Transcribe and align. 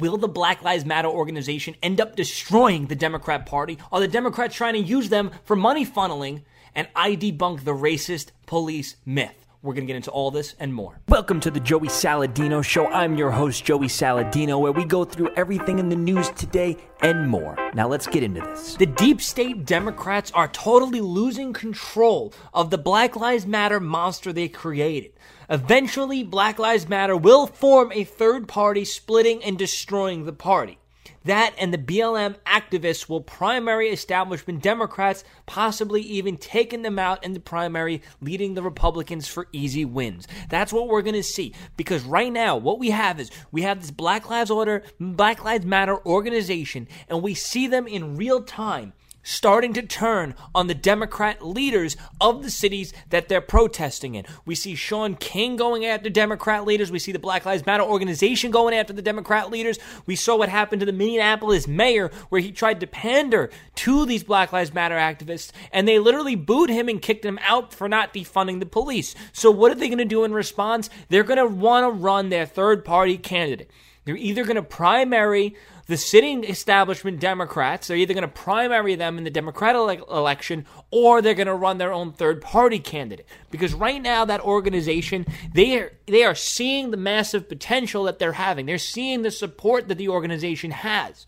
Will 0.00 0.16
the 0.16 0.26
Black 0.26 0.60
Lives 0.60 0.84
Matter 0.84 1.06
organization 1.06 1.76
end 1.80 2.00
up 2.00 2.16
destroying 2.16 2.86
the 2.86 2.96
Democrat 2.96 3.46
Party? 3.46 3.78
Are 3.92 4.00
the 4.00 4.08
Democrats 4.08 4.56
trying 4.56 4.74
to 4.74 4.80
use 4.80 5.08
them 5.08 5.30
for 5.44 5.54
money 5.54 5.86
funneling? 5.86 6.42
And 6.74 6.88
I 6.96 7.14
debunk 7.14 7.62
the 7.62 7.74
racist 7.74 8.32
police 8.44 8.96
myth. 9.06 9.43
We're 9.64 9.72
going 9.72 9.86
to 9.86 9.90
get 9.90 9.96
into 9.96 10.10
all 10.10 10.30
this 10.30 10.54
and 10.60 10.74
more. 10.74 11.00
Welcome 11.08 11.40
to 11.40 11.50
the 11.50 11.58
Joey 11.58 11.88
Saladino 11.88 12.62
Show. 12.62 12.86
I'm 12.88 13.16
your 13.16 13.30
host, 13.30 13.64
Joey 13.64 13.86
Saladino, 13.86 14.60
where 14.60 14.72
we 14.72 14.84
go 14.84 15.06
through 15.06 15.30
everything 15.36 15.78
in 15.78 15.88
the 15.88 15.96
news 15.96 16.28
today 16.32 16.76
and 17.00 17.26
more. 17.26 17.56
Now 17.72 17.88
let's 17.88 18.06
get 18.06 18.22
into 18.22 18.42
this. 18.42 18.74
The 18.74 18.84
deep 18.84 19.22
state 19.22 19.64
Democrats 19.64 20.30
are 20.32 20.48
totally 20.48 21.00
losing 21.00 21.54
control 21.54 22.34
of 22.52 22.68
the 22.68 22.76
Black 22.76 23.16
Lives 23.16 23.46
Matter 23.46 23.80
monster 23.80 24.34
they 24.34 24.48
created. 24.48 25.12
Eventually, 25.48 26.22
Black 26.22 26.58
Lives 26.58 26.86
Matter 26.86 27.16
will 27.16 27.46
form 27.46 27.90
a 27.92 28.04
third 28.04 28.46
party, 28.46 28.84
splitting 28.84 29.42
and 29.42 29.56
destroying 29.56 30.26
the 30.26 30.34
party. 30.34 30.78
That 31.24 31.54
and 31.58 31.72
the 31.72 31.78
BLM 31.78 32.36
activists 32.46 33.08
will 33.08 33.20
primary 33.20 33.88
establishment 33.88 34.62
Democrats, 34.62 35.24
possibly 35.46 36.02
even 36.02 36.36
taking 36.36 36.82
them 36.82 36.98
out 36.98 37.24
in 37.24 37.32
the 37.32 37.40
primary, 37.40 38.02
leading 38.20 38.54
the 38.54 38.62
Republicans 38.62 39.26
for 39.26 39.48
easy 39.52 39.84
wins. 39.84 40.28
That's 40.50 40.72
what 40.72 40.88
we're 40.88 41.02
going 41.02 41.14
to 41.14 41.22
see. 41.22 41.54
Because 41.76 42.04
right 42.04 42.32
now, 42.32 42.56
what 42.56 42.78
we 42.78 42.90
have 42.90 43.18
is 43.18 43.30
we 43.50 43.62
have 43.62 43.80
this 43.80 43.90
Black 43.90 44.28
Lives 44.28 44.50
Order, 44.50 44.82
Black 45.00 45.44
Lives 45.44 45.64
Matter 45.64 46.04
organization, 46.06 46.88
and 47.08 47.22
we 47.22 47.34
see 47.34 47.66
them 47.66 47.86
in 47.86 48.16
real 48.16 48.42
time 48.42 48.92
starting 49.24 49.72
to 49.72 49.82
turn 49.82 50.36
on 50.54 50.68
the 50.68 50.74
Democrat 50.74 51.44
leaders 51.44 51.96
of 52.20 52.44
the 52.44 52.50
cities 52.50 52.92
that 53.10 53.28
they're 53.28 53.40
protesting 53.40 54.14
in. 54.14 54.24
We 54.46 54.54
see 54.54 54.76
Shaun 54.76 55.16
King 55.16 55.56
going 55.56 55.84
after 55.84 56.08
Democrat 56.08 56.64
leaders. 56.64 56.92
We 56.92 57.00
see 57.00 57.10
the 57.10 57.18
Black 57.18 57.44
Lives 57.44 57.66
Matter 57.66 57.82
organization 57.82 58.52
going 58.52 58.74
after 58.74 58.92
the 58.92 59.02
Democrat 59.02 59.50
leaders. 59.50 59.78
We 60.06 60.14
saw 60.14 60.36
what 60.36 60.48
happened 60.48 60.80
to 60.80 60.86
the 60.86 60.92
Minneapolis 60.92 61.66
mayor, 61.66 62.10
where 62.28 62.40
he 62.40 62.52
tried 62.52 62.78
to 62.80 62.86
pander 62.86 63.50
to 63.76 64.06
these 64.06 64.22
Black 64.22 64.52
Lives 64.52 64.72
Matter 64.72 64.96
activists, 64.96 65.50
and 65.72 65.88
they 65.88 65.98
literally 65.98 66.36
booed 66.36 66.70
him 66.70 66.88
and 66.88 67.02
kicked 67.02 67.24
him 67.24 67.38
out 67.42 67.74
for 67.74 67.88
not 67.88 68.14
defunding 68.14 68.60
the 68.60 68.66
police. 68.66 69.14
So, 69.32 69.50
what 69.50 69.72
are 69.72 69.76
they 69.76 69.88
going 69.88 69.98
to 69.98 70.04
do 70.04 70.24
in 70.24 70.32
response? 70.32 70.90
They're 71.08 71.24
going 71.24 71.38
to 71.38 71.46
want 71.46 71.84
to 71.84 71.98
run 71.98 72.28
their 72.28 72.46
third 72.46 72.84
party 72.84 73.16
candidate. 73.16 73.70
They're 74.04 74.16
either 74.16 74.44
going 74.44 74.56
to 74.56 74.62
primary 74.62 75.56
the 75.86 75.96
sitting 75.96 76.44
establishment 76.44 77.20
Democrats, 77.20 77.88
they're 77.88 77.96
either 77.96 78.14
going 78.14 78.22
to 78.22 78.28
primary 78.28 78.94
them 78.94 79.18
in 79.18 79.24
the 79.24 79.30
Democratic 79.30 80.00
election 80.08 80.64
or 80.90 81.20
they're 81.20 81.34
going 81.34 81.46
to 81.46 81.54
run 81.54 81.78
their 81.78 81.92
own 81.92 82.12
third 82.12 82.40
party 82.40 82.78
candidate. 82.78 83.26
Because 83.50 83.74
right 83.74 84.00
now, 84.00 84.24
that 84.24 84.40
organization, 84.40 85.26
they 85.52 85.78
are, 85.78 85.92
they 86.06 86.24
are 86.24 86.34
seeing 86.34 86.90
the 86.90 86.96
massive 86.96 87.48
potential 87.48 88.04
that 88.04 88.18
they're 88.18 88.32
having. 88.32 88.66
They're 88.66 88.78
seeing 88.78 89.22
the 89.22 89.30
support 89.30 89.88
that 89.88 89.98
the 89.98 90.08
organization 90.08 90.70
has. 90.70 91.26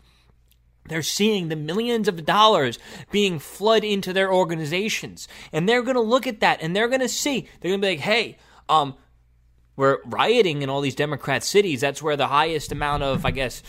They're 0.87 1.01
seeing 1.01 1.49
the 1.49 1.55
millions 1.55 2.07
of 2.07 2.25
dollars 2.25 2.79
being 3.11 3.39
flooded 3.39 3.89
into 3.89 4.13
their 4.13 4.33
organizations. 4.33 5.27
And 5.51 5.67
they're 5.67 5.83
going 5.83 5.95
to 5.95 6.01
look 6.01 6.25
at 6.25 6.39
that 6.39 6.61
and 6.61 6.75
they're 6.75 6.87
going 6.87 7.01
to 7.01 7.09
see, 7.09 7.47
they're 7.59 7.69
going 7.69 7.81
to 7.81 7.85
be 7.85 7.91
like, 7.91 7.99
hey, 7.99 8.37
um, 8.69 8.95
we're 9.75 9.99
rioting 10.05 10.63
in 10.63 10.69
all 10.69 10.81
these 10.81 10.95
Democrat 10.95 11.43
cities. 11.43 11.81
That's 11.81 12.01
where 12.01 12.15
the 12.17 12.27
highest 12.27 12.71
amount 12.71 13.03
of, 13.03 13.25
I 13.25 13.31
guess, 13.31 13.61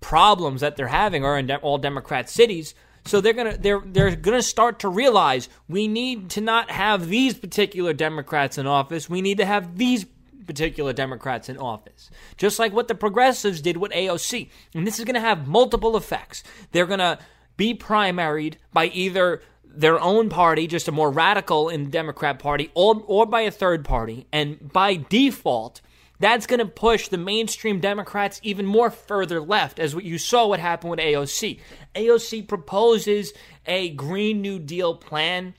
problems 0.00 0.60
that 0.60 0.76
they're 0.76 0.88
having 0.88 1.24
are 1.24 1.38
in 1.38 1.46
de- 1.46 1.56
all 1.58 1.78
Democrat 1.78 2.28
cities. 2.28 2.74
So 3.04 3.20
they're 3.20 3.32
gonna 3.32 3.56
they're 3.56 3.82
they're 3.84 4.16
gonna 4.16 4.42
start 4.42 4.80
to 4.80 4.88
realize 4.88 5.48
we 5.68 5.86
need 5.86 6.30
to 6.30 6.40
not 6.40 6.70
have 6.70 7.08
these 7.08 7.34
particular 7.34 7.92
Democrats 7.92 8.58
in 8.58 8.66
office. 8.66 9.08
We 9.08 9.22
need 9.22 9.38
to 9.38 9.46
have 9.46 9.78
these 9.78 10.06
particular 10.46 10.92
Democrats 10.92 11.48
in 11.48 11.56
office. 11.58 12.10
Just 12.36 12.58
like 12.58 12.72
what 12.72 12.88
the 12.88 12.94
progressives 12.94 13.60
did 13.60 13.76
with 13.76 13.92
AOC. 13.92 14.48
And 14.74 14.86
this 14.86 14.98
is 14.98 15.04
gonna 15.04 15.20
have 15.20 15.46
multiple 15.46 15.96
effects. 15.96 16.42
They're 16.72 16.86
gonna 16.86 17.18
be 17.56 17.74
primaried 17.74 18.54
by 18.72 18.86
either 18.86 19.40
their 19.64 20.00
own 20.00 20.28
party, 20.28 20.66
just 20.66 20.88
a 20.88 20.92
more 20.92 21.10
radical 21.10 21.68
in 21.68 21.84
the 21.84 21.90
Democrat 21.90 22.38
Party, 22.38 22.70
or, 22.74 23.02
or 23.06 23.26
by 23.26 23.42
a 23.42 23.50
third 23.50 23.84
party. 23.84 24.26
And 24.32 24.72
by 24.72 24.96
default, 24.96 25.80
that's 26.18 26.46
going 26.46 26.60
to 26.60 26.66
push 26.66 27.08
the 27.08 27.18
mainstream 27.18 27.80
Democrats 27.80 28.40
even 28.42 28.66
more 28.66 28.90
further 28.90 29.40
left, 29.40 29.78
as 29.78 29.94
what 29.94 30.04
you 30.04 30.18
saw 30.18 30.46
what 30.46 30.60
happened 30.60 30.90
with 30.90 31.00
AOC. 31.00 31.60
AOC 31.94 32.48
proposes 32.48 33.32
a 33.66 33.90
Green 33.90 34.40
New 34.40 34.58
Deal 34.58 34.94
plan, 34.94 35.54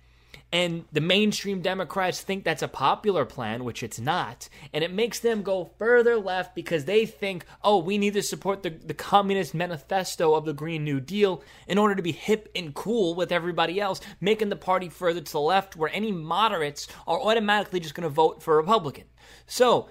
and 0.52 0.86
the 0.94 1.02
mainstream 1.02 1.62
Democrats 1.62 2.22
think 2.22 2.44
that's 2.44 2.62
a 2.62 2.70
popular 2.70 3.26
plan, 3.26 3.66
which 3.66 3.84
it's 3.84 4.00
not. 4.00 4.48
And 4.74 4.82
it 4.82 4.94
makes 4.94 5.20
them 5.20 5.44
go 5.44 5.70
further 5.78 6.16
left 6.16 6.56
because 6.56 6.86
they 6.86 7.06
think, 7.06 7.46
oh, 7.64 7.80
we 7.80 7.98
need 7.98 8.14
to 8.14 8.24
support 8.24 8.64
the, 8.64 8.70
the 8.70 8.94
Communist 8.94 9.54
Manifesto 9.54 10.36
of 10.36 10.46
the 10.46 10.54
Green 10.54 10.86
New 10.86 11.02
Deal 11.02 11.44
in 11.68 11.78
order 11.78 11.96
to 11.96 12.02
be 12.02 12.14
hip 12.14 12.50
and 12.56 12.74
cool 12.74 13.14
with 13.14 13.32
everybody 13.32 13.82
else, 13.82 14.00
making 14.22 14.48
the 14.48 14.56
party 14.56 14.88
further 14.88 15.20
to 15.20 15.32
the 15.32 15.40
left 15.40 15.76
where 15.76 15.92
any 15.94 16.14
moderates 16.14 16.88
are 17.06 17.20
automatically 17.20 17.82
just 17.82 17.94
going 17.94 18.04
to 18.04 18.10
vote 18.10 18.42
for 18.42 18.56
Republican. 18.56 19.04
So, 19.48 19.90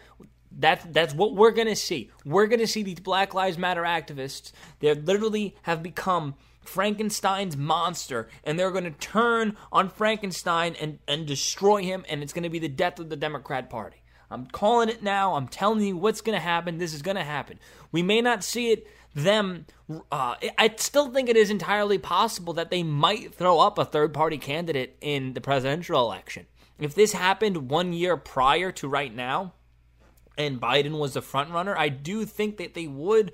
that's 0.58 0.84
that's 0.86 1.14
what 1.14 1.34
we're 1.34 1.52
gonna 1.52 1.76
see. 1.76 2.10
We're 2.24 2.46
gonna 2.46 2.66
see 2.66 2.82
these 2.82 3.00
Black 3.00 3.34
Lives 3.34 3.58
Matter 3.58 3.82
activists. 3.82 4.52
They 4.80 4.94
literally 4.94 5.54
have 5.62 5.82
become 5.82 6.34
Frankenstein's 6.60 7.56
monster, 7.56 8.28
and 8.44 8.58
they're 8.58 8.70
gonna 8.70 8.90
turn 8.90 9.56
on 9.70 9.88
Frankenstein 9.88 10.74
and 10.80 10.98
and 11.06 11.26
destroy 11.26 11.82
him, 11.82 12.04
and 12.08 12.22
it's 12.22 12.32
gonna 12.32 12.50
be 12.50 12.58
the 12.58 12.68
death 12.68 12.98
of 12.98 13.08
the 13.08 13.16
Democrat 13.16 13.70
Party. 13.70 13.98
I'm 14.30 14.46
calling 14.46 14.88
it 14.88 15.02
now. 15.02 15.34
I'm 15.34 15.46
telling 15.46 15.80
you 15.82 15.96
what's 15.96 16.20
gonna 16.20 16.40
happen. 16.40 16.78
This 16.78 16.94
is 16.94 17.02
gonna 17.02 17.24
happen. 17.24 17.58
We 17.92 18.02
may 18.02 18.20
not 18.20 18.42
see 18.42 18.72
it 18.72 18.86
them. 19.16 19.66
Uh, 20.12 20.34
I 20.58 20.74
still 20.76 21.10
think 21.10 21.28
it 21.28 21.36
is 21.36 21.50
entirely 21.50 21.98
possible 21.98 22.52
that 22.54 22.70
they 22.70 22.82
might 22.82 23.34
throw 23.34 23.58
up 23.58 23.78
a 23.78 23.84
third 23.84 24.12
party 24.12 24.36
candidate 24.36 24.96
in 25.00 25.32
the 25.32 25.40
presidential 25.40 26.00
election. 26.00 26.46
If 26.78 26.94
this 26.94 27.12
happened 27.12 27.70
one 27.70 27.92
year 27.94 28.16
prior 28.16 28.70
to 28.72 28.88
right 28.88 29.14
now, 29.14 29.54
and 30.36 30.60
Biden 30.60 30.98
was 30.98 31.14
the 31.14 31.22
front 31.22 31.50
runner, 31.50 31.76
I 31.76 31.88
do 31.88 32.24
think 32.24 32.58
that 32.58 32.74
they 32.74 32.86
would 32.86 33.32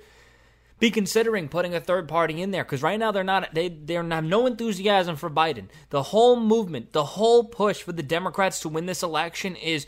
be 0.79 0.91
considering 0.91 1.47
putting 1.47 1.73
a 1.73 1.79
third 1.79 2.07
party 2.07 2.41
in 2.41 2.51
there 2.51 2.63
because 2.63 2.81
right 2.81 2.99
now 2.99 3.11
they're 3.11 3.23
not 3.23 3.53
they 3.53 3.69
they 3.69 3.93
have 3.93 4.25
no 4.25 4.45
enthusiasm 4.45 5.15
for 5.15 5.29
Biden. 5.29 5.67
The 5.91 6.03
whole 6.03 6.39
movement, 6.39 6.91
the 6.91 7.05
whole 7.05 7.45
push 7.45 7.81
for 7.81 7.93
the 7.93 8.03
Democrats 8.03 8.59
to 8.61 8.69
win 8.69 8.85
this 8.85 9.03
election 9.03 9.55
is 9.55 9.87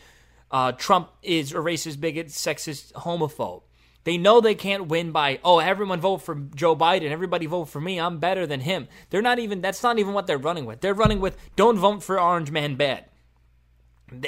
uh, 0.52 0.72
Trump 0.72 1.10
is 1.22 1.52
a 1.52 1.56
racist, 1.56 2.00
bigot, 2.00 2.28
sexist, 2.28 2.94
homophobe. 2.94 3.64
They 4.06 4.18
know 4.18 4.40
they 4.40 4.56
can't 4.56 4.88
win 4.88 5.12
by 5.12 5.40
oh 5.44 5.60
everyone 5.60 6.00
vote 6.00 6.20
for 6.20 6.36
Joe 6.56 6.76
Biden, 6.76 7.10
everybody 7.10 7.46
vote 7.46 7.66
for 7.66 7.82
me, 7.82 8.00
I'm 8.00 8.20
better 8.20 8.48
than 8.48 8.62
him. 8.62 8.88
They're 9.10 9.22
not 9.22 9.40
even 9.40 9.62
that's 9.62 9.84
not 9.84 10.00
even 10.00 10.14
what 10.14 10.28
they're 10.28 10.38
running 10.38 10.66
with. 10.66 10.82
They're 10.82 10.94
running 10.94 11.20
with 11.20 11.38
don't 11.56 11.78
vote 11.78 12.04
for 12.04 12.20
Orange 12.20 12.52
Man 12.52 12.76
bad. 12.76 13.06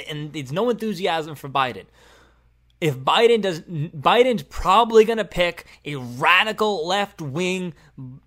And 0.06 0.34
it's 0.36 0.52
no 0.52 0.68
enthusiasm 0.68 1.34
for 1.34 1.48
Biden 1.48 1.86
if 2.80 2.96
Biden 2.96 3.42
does 3.42 3.60
Biden's 3.60 4.42
probably 4.44 5.04
going 5.04 5.18
to 5.18 5.24
pick 5.24 5.66
a 5.84 5.96
radical 5.96 6.86
left-wing 6.86 7.74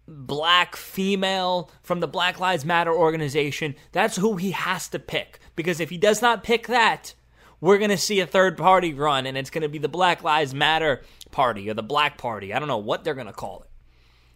black 0.08 0.76
female 0.76 1.72
from 1.82 2.00
the 2.00 2.08
Black 2.08 2.40
Lives 2.40 2.66
Matter 2.66 2.94
organization. 2.94 3.76
That's 3.92 4.18
who 4.18 4.36
he 4.36 4.52
has 4.52 4.90
to 4.90 5.00
pick 5.00 5.40
because 5.56 5.80
if 5.80 5.90
he 5.90 5.98
does 5.98 6.22
not 6.22 6.44
pick 6.44 6.68
that, 6.68 7.14
we're 7.62 7.78
going 7.78 7.92
to 7.92 7.98
see 7.98 8.20
a 8.20 8.28
third 8.28 8.58
party 8.58 8.94
run 8.94 9.26
and 9.26 9.38
it's 9.38 9.50
going 9.50 9.62
to 9.62 9.70
be 9.70 9.78
the 9.78 9.88
Black 9.88 10.24
Lives 10.24 10.54
Matter 10.54 11.02
party 11.32 11.70
or 11.70 11.74
the 11.74 11.84
Black 11.84 12.18
Party. 12.18 12.54
I 12.54 12.60
don't 12.60 12.68
know 12.68 12.78
what 12.78 13.04
they're 13.04 13.14
going 13.14 13.28
to 13.28 13.34
call 13.34 13.62
it. 13.62 13.70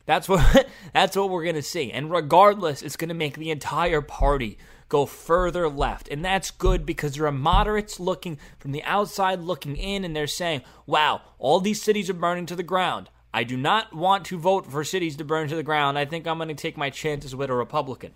That's 0.05 0.29
what 0.29 0.67
that's 0.93 1.17
what 1.17 1.29
we're 1.29 1.43
going 1.43 1.55
to 1.55 1.61
see. 1.61 1.91
And 1.91 2.11
regardless, 2.11 2.81
it's 2.81 2.97
going 2.97 3.09
to 3.09 3.15
make 3.15 3.37
the 3.37 3.51
entire 3.51 4.01
party 4.01 4.57
go 4.95 5.05
further 5.05 5.67
left. 5.67 6.07
And 6.07 6.23
that's 6.23 6.51
good 6.51 6.85
because 6.85 7.15
there 7.15 7.27
are 7.27 7.31
moderates 7.31 7.99
looking 7.99 8.39
from 8.57 8.71
the 8.71 8.83
outside 8.83 9.41
looking 9.41 9.75
in 9.75 10.05
and 10.05 10.15
they're 10.15 10.25
saying, 10.25 10.61
wow, 10.85 11.21
all 11.37 11.59
these 11.59 11.81
cities 11.81 12.09
are 12.09 12.13
burning 12.13 12.45
to 12.45 12.55
the 12.55 12.63
ground. 12.63 13.09
I 13.33 13.43
do 13.43 13.57
not 13.57 13.93
want 13.93 14.23
to 14.27 14.37
vote 14.37 14.65
for 14.65 14.85
cities 14.85 15.17
to 15.17 15.25
burn 15.25 15.49
to 15.49 15.55
the 15.57 15.63
ground. 15.63 15.99
I 15.99 16.05
think 16.05 16.25
I'm 16.25 16.37
going 16.37 16.47
to 16.47 16.55
take 16.55 16.77
my 16.77 16.89
chances 16.89 17.35
with 17.35 17.49
a 17.49 17.53
Republican. 17.53 18.13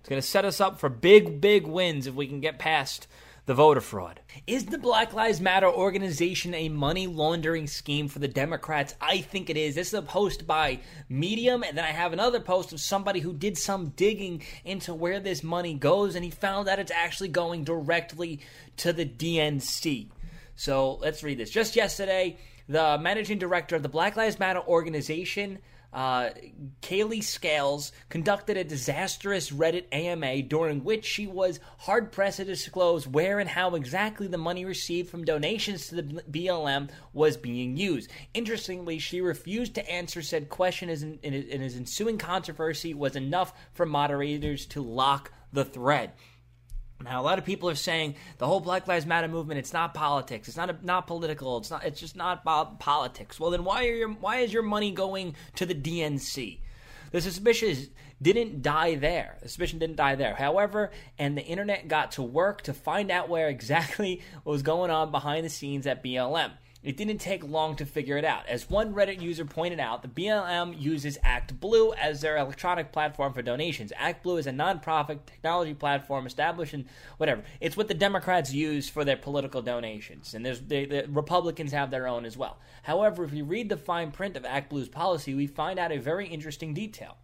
It's 0.00 0.08
going 0.08 0.22
to 0.22 0.26
set 0.26 0.46
us 0.46 0.58
up 0.58 0.80
for 0.80 0.88
big, 0.88 1.42
big 1.42 1.66
wins 1.66 2.06
if 2.06 2.14
we 2.14 2.26
can 2.26 2.40
get 2.40 2.58
past 2.58 3.06
the 3.46 3.54
voter 3.54 3.80
fraud. 3.80 4.20
Is 4.46 4.66
the 4.66 4.76
Black 4.76 5.12
Lives 5.12 5.40
Matter 5.40 5.68
organization 5.68 6.52
a 6.52 6.68
money 6.68 7.06
laundering 7.06 7.68
scheme 7.68 8.08
for 8.08 8.18
the 8.18 8.28
Democrats? 8.28 8.96
I 9.00 9.18
think 9.18 9.48
it 9.48 9.56
is. 9.56 9.76
This 9.76 9.88
is 9.88 9.94
a 9.94 10.02
post 10.02 10.48
by 10.48 10.80
Medium, 11.08 11.62
and 11.62 11.78
then 11.78 11.84
I 11.84 11.92
have 11.92 12.12
another 12.12 12.40
post 12.40 12.72
of 12.72 12.80
somebody 12.80 13.20
who 13.20 13.32
did 13.32 13.56
some 13.56 13.90
digging 13.90 14.42
into 14.64 14.92
where 14.92 15.20
this 15.20 15.44
money 15.44 15.74
goes, 15.74 16.16
and 16.16 16.24
he 16.24 16.30
found 16.30 16.66
that 16.66 16.80
it's 16.80 16.90
actually 16.90 17.28
going 17.28 17.62
directly 17.62 18.40
to 18.78 18.92
the 18.92 19.06
DNC. 19.06 20.08
So 20.56 20.94
let's 20.94 21.22
read 21.22 21.38
this. 21.38 21.50
Just 21.50 21.76
yesterday, 21.76 22.38
the 22.68 22.98
managing 22.98 23.38
director 23.38 23.76
of 23.76 23.84
the 23.84 23.88
Black 23.88 24.16
Lives 24.16 24.40
Matter 24.40 24.60
organization, 24.60 25.60
uh, 25.96 26.28
Kailee 26.82 27.24
Scales, 27.24 27.90
conducted 28.10 28.58
a 28.58 28.64
disastrous 28.64 29.50
Reddit 29.50 29.86
AMA 29.92 30.42
during 30.42 30.84
which 30.84 31.06
she 31.06 31.26
was 31.26 31.58
hard 31.78 32.12
pressed 32.12 32.36
to 32.36 32.44
disclose 32.44 33.08
where 33.08 33.38
and 33.40 33.48
how 33.48 33.74
exactly 33.74 34.26
the 34.26 34.36
money 34.36 34.66
received 34.66 35.08
from 35.08 35.24
donations 35.24 35.86
to 35.86 35.94
the 35.94 36.22
BLM 36.30 36.90
was 37.14 37.38
being 37.38 37.78
used. 37.78 38.10
Interestingly, 38.34 38.98
she 38.98 39.22
refused 39.22 39.74
to 39.76 39.90
answer 39.90 40.20
said 40.20 40.50
question, 40.50 40.90
and 40.90 41.34
his 41.34 41.76
ensuing 41.76 42.18
controversy 42.18 42.92
was 42.92 43.16
enough 43.16 43.54
for 43.72 43.86
moderators 43.86 44.66
to 44.66 44.82
lock 44.82 45.32
the 45.50 45.64
thread. 45.64 46.12
Now, 47.02 47.20
a 47.20 47.24
lot 47.24 47.38
of 47.38 47.44
people 47.44 47.68
are 47.68 47.74
saying 47.74 48.14
the 48.38 48.46
whole 48.46 48.60
Black 48.60 48.88
Lives 48.88 49.06
Matter 49.06 49.28
movement, 49.28 49.58
it's 49.58 49.72
not 49.72 49.92
politics. 49.92 50.48
It's 50.48 50.56
not 50.56 50.70
a, 50.70 50.76
not 50.82 51.06
political. 51.06 51.58
It's 51.58 51.70
not 51.70 51.84
it's 51.84 52.00
just 52.00 52.16
not 52.16 52.44
politics. 52.44 53.38
Well, 53.38 53.50
then 53.50 53.64
why 53.64 53.86
are 53.86 53.94
your 53.94 54.08
why 54.08 54.38
is 54.38 54.52
your 54.52 54.62
money 54.62 54.90
going 54.90 55.34
to 55.56 55.66
the 55.66 55.74
DNC? 55.74 56.58
The 57.12 57.20
suspicion 57.20 57.76
didn't 58.20 58.62
die 58.62 58.94
there. 58.94 59.36
The 59.42 59.48
suspicion 59.48 59.78
didn't 59.78 59.96
die 59.96 60.14
there. 60.14 60.34
However, 60.34 60.90
and 61.18 61.36
the 61.36 61.44
internet 61.44 61.86
got 61.86 62.12
to 62.12 62.22
work 62.22 62.62
to 62.62 62.74
find 62.74 63.10
out 63.10 63.28
where 63.28 63.48
exactly 63.48 64.22
what 64.42 64.52
was 64.52 64.62
going 64.62 64.90
on 64.90 65.10
behind 65.10 65.44
the 65.44 65.50
scenes 65.50 65.86
at 65.86 66.02
BLM. 66.02 66.52
It 66.86 66.96
didn't 66.96 67.18
take 67.18 67.42
long 67.42 67.74
to 67.76 67.84
figure 67.84 68.16
it 68.16 68.24
out. 68.24 68.46
As 68.46 68.70
one 68.70 68.94
Reddit 68.94 69.20
user 69.20 69.44
pointed 69.44 69.80
out, 69.80 70.02
the 70.02 70.08
BLM 70.08 70.80
uses 70.80 71.18
ActBlue 71.18 71.96
as 71.98 72.20
their 72.20 72.36
electronic 72.36 72.92
platform 72.92 73.32
for 73.32 73.42
donations. 73.42 73.92
ActBlue 73.98 74.38
is 74.38 74.46
a 74.46 74.52
nonprofit 74.52 75.26
technology 75.26 75.74
platform 75.74 76.28
established 76.28 76.74
in 76.74 76.86
whatever. 77.16 77.42
It's 77.60 77.76
what 77.76 77.88
the 77.88 77.94
Democrats 77.94 78.52
use 78.52 78.88
for 78.88 79.04
their 79.04 79.16
political 79.16 79.62
donations, 79.62 80.32
and 80.32 80.46
there's 80.46 80.60
they, 80.60 80.84
the 80.84 81.06
Republicans 81.08 81.72
have 81.72 81.90
their 81.90 82.06
own 82.06 82.24
as 82.24 82.36
well. 82.36 82.60
However, 82.84 83.24
if 83.24 83.32
we 83.32 83.42
read 83.42 83.68
the 83.68 83.76
fine 83.76 84.12
print 84.12 84.36
of 84.36 84.44
ActBlue's 84.44 84.88
policy, 84.88 85.34
we 85.34 85.48
find 85.48 85.80
out 85.80 85.90
a 85.90 85.98
very 85.98 86.28
interesting 86.28 86.72
detail 86.72 87.16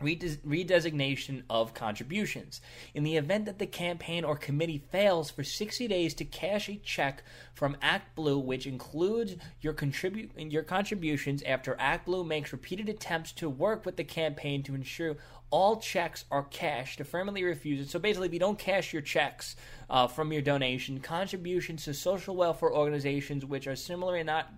redesignation 0.00 1.42
of 1.50 1.74
contributions. 1.74 2.60
In 2.94 3.04
the 3.04 3.16
event 3.16 3.46
that 3.46 3.58
the 3.58 3.66
campaign 3.66 4.24
or 4.24 4.36
committee 4.36 4.82
fails 4.90 5.30
for 5.30 5.42
60 5.42 5.88
days 5.88 6.14
to 6.14 6.24
cash 6.24 6.68
a 6.68 6.76
check 6.76 7.24
from 7.54 7.76
ActBlue, 7.82 8.44
which 8.44 8.66
includes 8.66 9.36
your, 9.60 9.72
contribu- 9.72 10.52
your 10.52 10.62
contributions 10.62 11.42
after 11.42 11.74
ActBlue 11.74 12.26
makes 12.26 12.52
repeated 12.52 12.88
attempts 12.88 13.32
to 13.32 13.50
work 13.50 13.84
with 13.84 13.96
the 13.96 14.04
campaign 14.04 14.62
to 14.62 14.74
ensure 14.74 15.16
all 15.50 15.76
checks 15.78 16.24
are 16.30 16.44
cashed, 16.44 17.00
affirmatively 17.00 17.44
refuses. 17.44 17.90
So 17.90 17.98
basically, 17.98 18.28
if 18.28 18.34
you 18.34 18.40
don't 18.40 18.58
cash 18.58 18.92
your 18.92 19.02
checks 19.02 19.56
uh, 19.88 20.06
from 20.06 20.32
your 20.32 20.42
donation, 20.42 21.00
contributions 21.00 21.84
to 21.84 21.94
social 21.94 22.36
welfare 22.36 22.72
organizations 22.72 23.44
which 23.44 23.66
are 23.66 23.76
similarly 23.76 24.22
not 24.22 24.52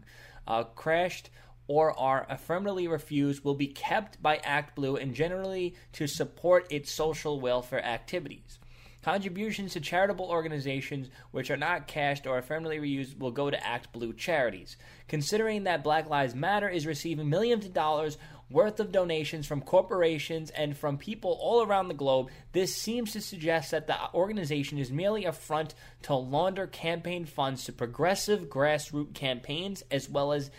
uh, 0.46 0.64
crashed 0.64 1.30
or 1.70 1.96
are 1.96 2.26
affirmatively 2.28 2.88
refused 2.88 3.44
will 3.44 3.54
be 3.54 3.68
kept 3.68 4.20
by 4.20 4.38
ActBlue 4.38 5.00
and 5.00 5.14
generally 5.14 5.72
to 5.92 6.08
support 6.08 6.66
its 6.68 6.90
social 6.90 7.40
welfare 7.40 7.84
activities. 7.84 8.58
Contributions 9.02 9.74
to 9.74 9.80
charitable 9.80 10.26
organizations 10.26 11.10
which 11.30 11.48
are 11.48 11.56
not 11.56 11.86
cashed 11.86 12.26
or 12.26 12.38
affirmatively 12.38 12.80
reused 12.80 13.16
will 13.20 13.30
go 13.30 13.50
to 13.50 13.56
ActBlue 13.56 14.16
charities. 14.16 14.76
Considering 15.06 15.62
that 15.62 15.84
Black 15.84 16.10
Lives 16.10 16.34
Matter 16.34 16.68
is 16.68 16.86
receiving 16.86 17.30
millions 17.30 17.64
of 17.64 17.72
dollars 17.72 18.18
worth 18.50 18.80
of 18.80 18.90
donations 18.90 19.46
from 19.46 19.60
corporations 19.60 20.50
and 20.50 20.76
from 20.76 20.98
people 20.98 21.38
all 21.40 21.62
around 21.62 21.88
the 21.88 21.94
globe, 21.94 22.28
this 22.52 22.74
seems 22.74 23.12
to 23.12 23.20
suggest 23.20 23.70
that 23.70 23.86
the 23.86 23.96
organization 24.12 24.76
is 24.76 24.90
merely 24.90 25.24
a 25.24 25.32
front 25.32 25.72
to 26.02 26.14
launder 26.14 26.66
campaign 26.66 27.24
funds 27.24 27.64
to 27.64 27.72
progressive 27.72 28.48
grassroots 28.48 29.14
campaigns 29.14 29.82
as 29.90 30.10
well 30.10 30.32
as 30.32 30.50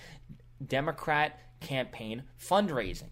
Democrat 0.67 1.39
campaign 1.59 2.23
fundraising. 2.39 3.09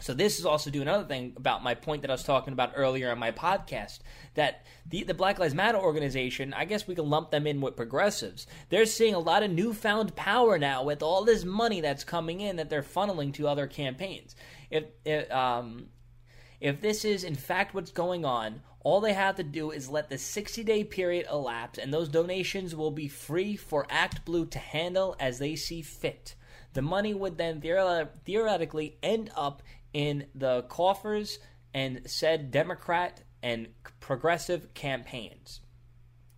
So 0.00 0.12
this 0.12 0.40
is 0.40 0.46
also 0.46 0.70
doing 0.70 0.88
another 0.88 1.06
thing 1.06 1.34
about 1.36 1.62
my 1.62 1.74
point 1.74 2.02
that 2.02 2.10
I 2.10 2.14
was 2.14 2.24
talking 2.24 2.52
about 2.52 2.72
earlier 2.74 3.12
on 3.12 3.18
my 3.18 3.30
podcast 3.30 4.00
that 4.34 4.66
the 4.86 5.04
the 5.04 5.14
Black 5.14 5.38
Lives 5.38 5.54
Matter 5.54 5.78
organization, 5.78 6.52
I 6.52 6.64
guess 6.64 6.88
we 6.88 6.96
can 6.96 7.08
lump 7.08 7.30
them 7.30 7.46
in 7.46 7.60
with 7.60 7.76
progressives. 7.76 8.46
They're 8.70 8.86
seeing 8.86 9.14
a 9.14 9.20
lot 9.20 9.44
of 9.44 9.52
newfound 9.52 10.16
power 10.16 10.58
now 10.58 10.82
with 10.82 11.02
all 11.02 11.24
this 11.24 11.44
money 11.44 11.80
that's 11.80 12.02
coming 12.02 12.40
in 12.40 12.56
that 12.56 12.70
they're 12.70 12.82
funneling 12.82 13.32
to 13.34 13.46
other 13.46 13.68
campaigns. 13.68 14.34
If, 14.70 14.84
if 15.04 15.30
um 15.30 15.86
if 16.60 16.80
this 16.80 17.04
is 17.04 17.22
in 17.22 17.36
fact 17.36 17.72
what's 17.72 17.92
going 17.92 18.24
on, 18.24 18.62
all 18.80 19.00
they 19.00 19.12
have 19.12 19.36
to 19.36 19.44
do 19.44 19.70
is 19.70 19.88
let 19.88 20.10
the 20.10 20.18
60 20.18 20.64
day 20.64 20.82
period 20.82 21.26
elapse, 21.30 21.78
and 21.78 21.94
those 21.94 22.08
donations 22.08 22.74
will 22.74 22.90
be 22.90 23.08
free 23.08 23.56
for 23.56 23.86
ActBlue 23.86 24.50
to 24.50 24.58
handle 24.58 25.14
as 25.20 25.38
they 25.38 25.54
see 25.56 25.82
fit. 25.82 26.34
The 26.74 26.82
money 26.82 27.14
would 27.14 27.38
then 27.38 27.60
theoretically 27.60 28.98
end 29.02 29.30
up 29.34 29.62
in 29.92 30.26
the 30.34 30.62
coffers 30.62 31.38
and 31.72 32.02
said 32.04 32.50
Democrat 32.50 33.22
and 33.42 33.68
progressive 34.00 34.74
campaigns. 34.74 35.60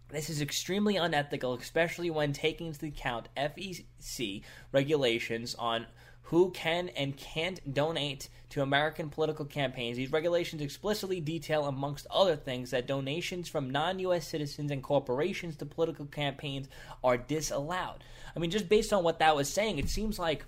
This 0.08 0.30
is 0.30 0.40
extremely 0.40 0.96
unethical, 0.96 1.54
especially 1.54 2.10
when 2.10 2.32
taking 2.32 2.68
into 2.68 2.86
account 2.86 3.28
FEC 3.36 4.42
regulations 4.72 5.54
on 5.56 5.86
who 6.22 6.50
can 6.50 6.90
and 6.90 7.16
can't 7.16 7.74
donate 7.74 8.28
to 8.50 8.62
American 8.62 9.10
political 9.10 9.44
campaigns. 9.44 9.96
These 9.96 10.12
regulations 10.12 10.62
explicitly 10.62 11.20
detail, 11.20 11.66
amongst 11.66 12.06
other 12.10 12.36
things, 12.36 12.70
that 12.70 12.86
donations 12.86 13.48
from 13.48 13.70
non 13.70 13.98
U.S. 14.00 14.26
citizens 14.26 14.70
and 14.70 14.82
corporations 14.82 15.56
to 15.56 15.66
political 15.66 16.06
campaigns 16.06 16.68
are 17.02 17.16
disallowed. 17.16 18.04
I 18.34 18.38
mean, 18.38 18.50
just 18.50 18.68
based 18.68 18.92
on 18.92 19.02
what 19.02 19.18
that 19.18 19.34
was 19.34 19.52
saying, 19.52 19.78
it 19.78 19.88
seems 19.88 20.18
like 20.18 20.44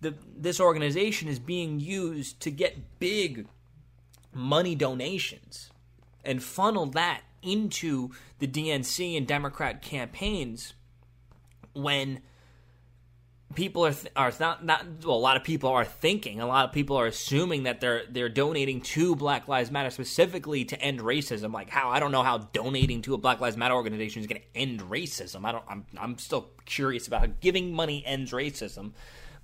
the, 0.00 0.14
this 0.36 0.60
organization 0.60 1.28
is 1.28 1.38
being 1.38 1.78
used 1.78 2.40
to 2.40 2.50
get 2.50 2.98
big 2.98 3.46
money 4.34 4.74
donations 4.74 5.70
and 6.24 6.42
funnel 6.42 6.86
that 6.86 7.22
into 7.42 8.10
the 8.38 8.46
DNC 8.46 9.16
and 9.16 9.26
Democrat 9.26 9.82
campaigns 9.82 10.74
when 11.74 12.20
people 13.54 13.86
are 13.86 13.92
th- 13.92 14.12
are 14.16 14.32
not 14.40 14.64
not 14.64 14.84
well, 15.04 15.16
a 15.16 15.18
lot 15.18 15.36
of 15.36 15.44
people 15.44 15.70
are 15.70 15.84
thinking 15.84 16.40
a 16.40 16.46
lot 16.46 16.64
of 16.64 16.72
people 16.72 16.96
are 16.96 17.06
assuming 17.06 17.64
that 17.64 17.80
they're 17.80 18.02
they're 18.08 18.28
donating 18.28 18.80
to 18.80 19.16
Black 19.16 19.48
Lives 19.48 19.70
Matter 19.70 19.90
specifically 19.90 20.64
to 20.66 20.80
end 20.80 21.00
racism. 21.00 21.52
Like 21.52 21.70
how 21.70 21.90
I 21.90 22.00
don't 22.00 22.12
know 22.12 22.22
how 22.22 22.38
donating 22.38 23.02
to 23.02 23.14
a 23.14 23.18
Black 23.18 23.40
Lives 23.40 23.56
Matter 23.56 23.74
organization 23.74 24.20
is 24.20 24.26
going 24.26 24.40
to 24.40 24.58
end 24.58 24.80
racism. 24.80 25.44
I 25.44 25.52
don't 25.52 25.64
I'm 25.68 25.86
I'm 25.96 26.18
still 26.18 26.50
curious 26.64 27.06
about 27.06 27.20
how 27.20 27.32
giving 27.40 27.72
money 27.72 28.04
ends 28.06 28.32
racism. 28.32 28.92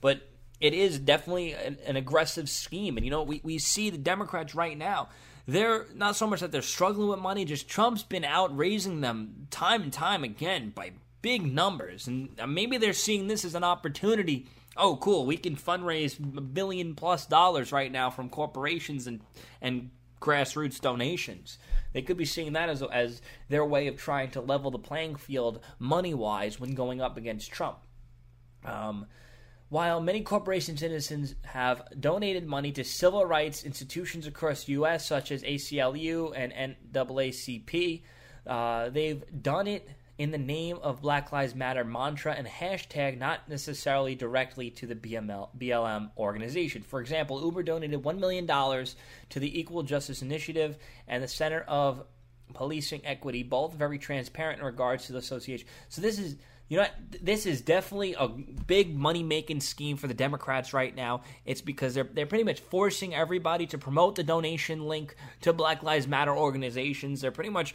But 0.00 0.28
it 0.60 0.75
is 0.75 0.99
definitely 0.99 1.52
an, 1.52 1.78
an 1.87 1.96
aggressive 1.96 2.49
scheme. 2.49 2.96
And 2.96 3.05
you 3.05 3.10
know 3.10 3.22
we 3.22 3.40
we 3.43 3.58
see 3.58 3.90
the 3.90 3.99
Democrats 3.99 4.55
right 4.55 4.76
now 4.76 5.08
they're 5.49 5.87
not 5.94 6.14
so 6.14 6.26
much 6.26 6.40
that 6.40 6.52
they're 6.52 6.60
struggling 6.60 7.08
with 7.08 7.20
money 7.20 7.46
just 7.46 7.69
Trump's 7.69 8.02
been 8.02 8.25
out 8.25 8.55
raising 8.55 9.00
them 9.00 9.46
time 9.50 9.82
and 9.82 9.93
time 9.93 10.22
again 10.22 10.70
by 10.75 10.93
big 11.28 11.52
numbers, 11.52 12.06
and 12.06 12.30
maybe 12.48 12.78
they're 12.78 12.94
seeing 12.94 13.26
this 13.26 13.44
as 13.44 13.54
an 13.54 13.62
opportunity. 13.62 14.46
Oh, 14.78 14.96
cool! 14.96 15.26
We 15.26 15.36
can 15.36 15.56
fundraise 15.56 16.19
a 16.19 16.40
billion 16.40 16.94
plus 16.94 17.26
dollars 17.26 17.70
right 17.70 17.92
now 17.92 18.08
from 18.08 18.31
corporations 18.31 19.06
and 19.06 19.20
and 19.60 19.91
grassroots 20.22 20.81
donations. 20.81 21.58
They 21.93 22.00
could 22.00 22.17
be 22.17 22.24
seeing 22.24 22.55
that 22.55 22.70
as 22.70 22.82
as 22.82 23.20
their 23.50 23.62
way 23.62 23.88
of 23.88 23.98
trying 23.98 24.31
to 24.31 24.41
level 24.41 24.70
the 24.70 24.79
playing 24.79 25.17
field 25.17 25.60
money 25.79 26.14
wise 26.14 26.58
when 26.58 26.74
going 26.74 27.03
up 27.03 27.19
against 27.19 27.53
Trump. 27.53 27.76
Um, 28.64 29.05
while 29.69 30.00
many 30.00 30.22
corporation 30.22 30.79
citizens 30.79 31.34
have 31.44 31.82
donated 32.00 32.46
money 32.46 32.72
to 32.72 32.84
civil 32.84 33.26
rights 33.26 33.64
institutions 33.64 34.26
across 34.26 34.64
the 34.64 34.72
U.S., 34.72 35.06
such 35.06 35.31
as 35.31 35.43
ACLU 35.43 36.32
and 36.34 36.55
NAACP, 36.91 38.03
uh, 38.46 38.88
they've 38.88 39.22
done 39.43 39.67
it 39.67 39.91
in 40.19 40.32
the 40.32 40.39
name 40.39 40.79
of 40.82 41.01
Black 41.01 41.31
Lives 41.31 41.55
Matter 41.55 41.84
mantra 41.84 42.34
and 42.34 42.46
hashtag, 42.46 43.19
not 43.19 43.48
necessarily 43.48 44.17
directly 44.17 44.69
to 44.72 44.87
the 44.87 44.96
BML, 44.96 45.48
BLM 45.56 46.10
organization. 46.19 46.82
For 46.82 47.01
example, 47.01 47.41
Uber 47.41 47.63
donated 47.63 48.03
$1 48.03 48.19
million 48.19 48.46
to 48.46 49.41
the 49.41 49.58
Equal 49.60 49.84
Justice 49.84 50.20
Initiative 50.20 50.77
and 51.06 51.22
the 51.22 51.29
Center 51.29 51.60
of 51.69 52.05
Policing 52.53 53.03
Equity, 53.06 53.44
both 53.44 53.75
very 53.75 53.98
transparent 53.98 54.58
in 54.58 54.67
regards 54.67 55.06
to 55.06 55.13
the 55.13 55.19
association. 55.19 55.67
So 55.89 56.03
this 56.03 56.19
is 56.19 56.37
you 56.69 56.77
know 56.77 56.87
this 57.22 57.46
is 57.46 57.63
definitely 57.63 58.15
a 58.19 58.29
big 58.29 58.94
money 58.94 59.22
making 59.22 59.60
scheme 59.60 59.96
for 59.96 60.06
the 60.06 60.15
Democrats 60.15 60.75
right 60.75 60.94
now. 60.94 61.22
It's 61.46 61.63
because 61.63 61.94
they're 61.94 62.05
they're 62.05 62.27
pretty 62.27 62.44
much 62.44 62.60
forcing 62.60 63.15
everybody 63.15 63.67
to 63.69 63.79
promote 63.79 64.17
the 64.17 64.22
donation 64.22 64.87
link 64.87 65.15
to 65.43 65.55
Black 65.55 65.82
Lives 65.82 66.06
Matter 66.06 66.37
organizations. 66.37 67.22
They're 67.22 67.31
pretty 67.31 67.51
much 67.51 67.75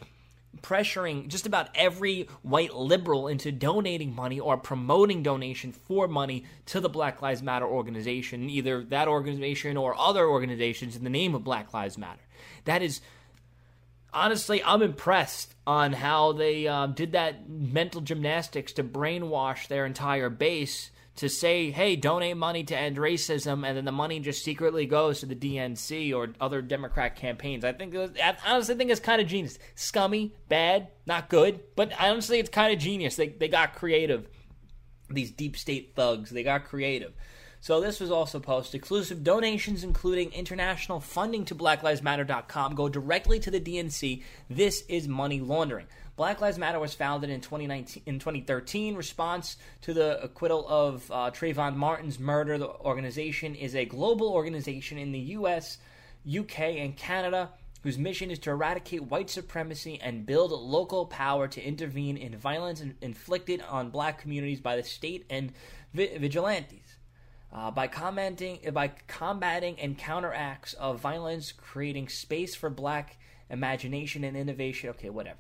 pressuring 0.62 1.28
just 1.28 1.46
about 1.46 1.70
every 1.76 2.28
white 2.42 2.74
liberal 2.74 3.28
into 3.28 3.52
donating 3.52 4.16
money 4.16 4.40
or 4.40 4.58
promoting 4.58 5.24
donation 5.24 5.72
for 5.72 6.08
money 6.08 6.46
to 6.68 6.80
the 6.80 6.90
Black 6.90 7.22
Lives 7.22 7.42
Matter 7.42 7.66
organization, 7.66 8.50
either 8.50 8.84
that 8.86 9.08
organization 9.08 9.78
or 9.78 9.98
other 9.98 10.28
organizations 10.28 10.96
in 10.96 11.04
the 11.04 11.10
name 11.10 11.36
of 11.36 11.44
Black 11.44 11.74
Lives 11.74 11.98
Matter. 11.98 12.22
That 12.66 12.82
is 12.82 13.02
honestly, 14.14 14.64
I'm 14.64 14.82
impressed 14.82 15.56
on 15.66 15.94
how 15.94 16.34
they 16.34 16.68
um, 16.68 16.94
did 16.94 17.14
that 17.14 17.50
mental 17.50 18.02
gymnastics 18.02 18.74
to 18.74 18.84
brainwash 18.84 19.68
their 19.68 19.86
entire 19.86 20.30
base 20.30 20.92
to 21.16 21.30
say, 21.30 21.70
hey, 21.70 21.96
donate 21.96 22.38
money 22.38 22.64
to 22.64 22.78
end 22.78 22.98
racism, 22.98 23.66
and 23.68 23.78
then 23.78 23.86
the 23.86 23.92
money 23.92 24.20
just 24.20 24.44
secretly 24.44 24.86
goes 24.86 25.20
to 25.20 25.26
the 25.28 25.36
DNC 25.36 26.14
or 26.14 26.30
other 26.42 26.62
Democrat 26.62 27.16
campaigns. 27.16 27.64
I 27.64 27.74
think, 27.74 27.94
was, 27.94 28.12
I 28.22 28.36
honestly 28.48 28.76
think 28.76 28.90
it's 28.90 29.00
kind 29.00 29.22
of 29.22 29.28
genius. 29.28 29.60
Scummy, 29.76 30.34
bad, 30.50 30.88
not 31.06 31.30
good, 31.30 31.60
but 31.76 31.92
honestly, 32.00 32.40
it's 32.40 32.50
kind 32.50 32.74
of 32.74 32.80
genius. 32.80 33.16
They, 33.16 33.28
they 33.28 33.48
got 33.48 33.76
creative. 33.76 34.28
These 35.10 35.32
deep 35.32 35.56
state 35.56 35.94
thugs, 35.96 36.32
they 36.32 36.44
got 36.44 36.66
creative. 36.66 37.14
So 37.64 37.80
this 37.80 38.02
was 38.02 38.12
also 38.12 38.42
posted. 38.42 38.80
Exclusive 38.80 39.24
donations, 39.24 39.86
including 39.86 40.34
international 40.34 41.00
funding 41.00 41.46
to 41.46 41.56
BlackLivesMatter.com, 41.56 42.76
go 42.76 42.90
directly 42.90 43.40
to 43.40 43.50
the 43.50 43.62
DNC. 43.62 44.22
This 44.50 44.84
is 44.90 45.08
money 45.08 45.40
laundering. 45.40 45.88
Black 46.16 46.42
Lives 46.42 46.60
Matter 46.60 46.80
was 46.80 46.94
founded 46.94 47.30
in 47.30 47.42
2019 47.42 48.04
in 48.06 48.20
2013. 48.20 48.96
Response 48.96 49.58
to 49.82 49.94
the 49.94 50.24
acquittal 50.24 50.68
of 50.68 51.10
uh, 51.10 51.32
Trayvon 51.32 51.76
Martin's 51.76 52.20
murder. 52.20 52.58
The 52.58 52.70
organization 52.70 53.56
is 53.56 53.76
a 53.76 53.86
global 53.86 54.30
organization 54.30 54.98
in 55.00 55.12
the 55.12 55.20
U.S., 55.20 55.80
UK, 56.28 56.60
and 56.60 56.96
Canada 56.96 57.50
whose 57.84 57.98
mission 57.98 58.32
is 58.32 58.40
to 58.40 58.50
eradicate 58.50 59.04
white 59.04 59.30
supremacy 59.30 60.00
and 60.02 60.26
build 60.26 60.52
local 60.52 61.06
power 61.06 61.50
to 61.50 61.62
intervene 61.62 62.16
in 62.16 62.38
violence 62.38 62.82
inflicted 63.02 63.62
on 63.70 63.90
black 63.90 64.22
communities 64.22 64.62
by 64.62 64.78
the 64.78 64.84
state 64.84 65.26
and 65.30 65.52
vigilantes 65.94 66.96
uh, 67.52 67.70
by 67.70 67.88
commenting 67.88 68.60
by 68.72 68.88
combating 69.08 69.78
and 69.80 69.98
counteracts 69.98 70.74
of 70.74 71.00
violence, 71.00 71.52
creating 71.52 72.08
space 72.08 72.56
for 72.56 72.70
black 72.70 73.18
imagination 73.50 74.24
and 74.24 74.38
innovation. 74.38 74.90
Okay, 74.92 75.10
whatever. 75.10 75.38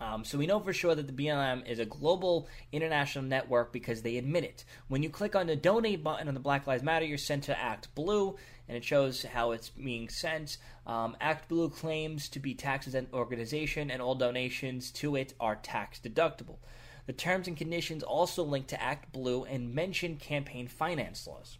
Um, 0.00 0.24
so 0.24 0.38
we 0.38 0.46
know 0.46 0.60
for 0.60 0.72
sure 0.72 0.94
that 0.94 1.06
the 1.06 1.12
BLM 1.12 1.68
is 1.68 1.78
a 1.78 1.84
global 1.84 2.48
international 2.70 3.24
network 3.24 3.72
because 3.72 4.02
they 4.02 4.16
admit 4.16 4.44
it. 4.44 4.64
When 4.86 5.02
you 5.02 5.10
click 5.10 5.34
on 5.34 5.48
the 5.48 5.56
donate 5.56 6.04
button 6.04 6.28
on 6.28 6.34
the 6.34 6.40
Black 6.40 6.66
Lives 6.66 6.84
Matter, 6.84 7.04
you're 7.04 7.18
sent 7.18 7.44
to 7.44 7.58
Act 7.58 7.92
Blue, 7.94 8.36
and 8.68 8.76
it 8.76 8.84
shows 8.84 9.24
how 9.24 9.50
it's 9.50 9.70
being 9.70 10.08
sent. 10.08 10.58
Um, 10.86 11.16
Act 11.20 11.48
Blue 11.48 11.68
claims 11.68 12.28
to 12.30 12.38
be 12.38 12.54
tax 12.54 12.86
exempt 12.86 13.12
organization, 13.12 13.90
and 13.90 14.00
all 14.00 14.14
donations 14.14 14.92
to 14.92 15.16
it 15.16 15.34
are 15.40 15.56
tax 15.56 15.98
deductible. 15.98 16.58
The 17.06 17.12
terms 17.12 17.48
and 17.48 17.56
conditions 17.56 18.02
also 18.02 18.44
link 18.44 18.66
to 18.68 18.80
Act 18.80 19.12
Blue 19.12 19.44
and 19.44 19.74
mention 19.74 20.16
campaign 20.16 20.68
finance 20.68 21.26
laws. 21.26 21.58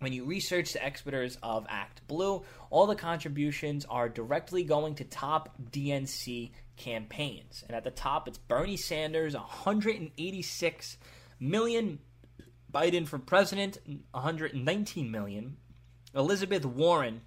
When 0.00 0.12
you 0.12 0.24
research 0.24 0.72
the 0.72 0.84
experts 0.84 1.38
of 1.42 1.66
Act 1.68 2.06
Blue, 2.06 2.44
all 2.70 2.86
the 2.86 2.94
contributions 2.94 3.84
are 3.86 4.08
directly 4.08 4.62
going 4.62 4.94
to 4.96 5.04
top 5.04 5.56
DNC 5.70 6.50
campaigns. 6.76 7.64
And 7.66 7.76
at 7.76 7.84
the 7.84 7.90
top, 7.90 8.28
it's 8.28 8.38
Bernie 8.38 8.76
Sanders, 8.76 9.34
186 9.34 10.98
million. 11.40 11.98
Biden 12.72 13.08
for 13.08 13.18
president, 13.18 13.78
119 14.12 15.10
million. 15.10 15.56
Elizabeth 16.14 16.64
Warren, 16.64 17.22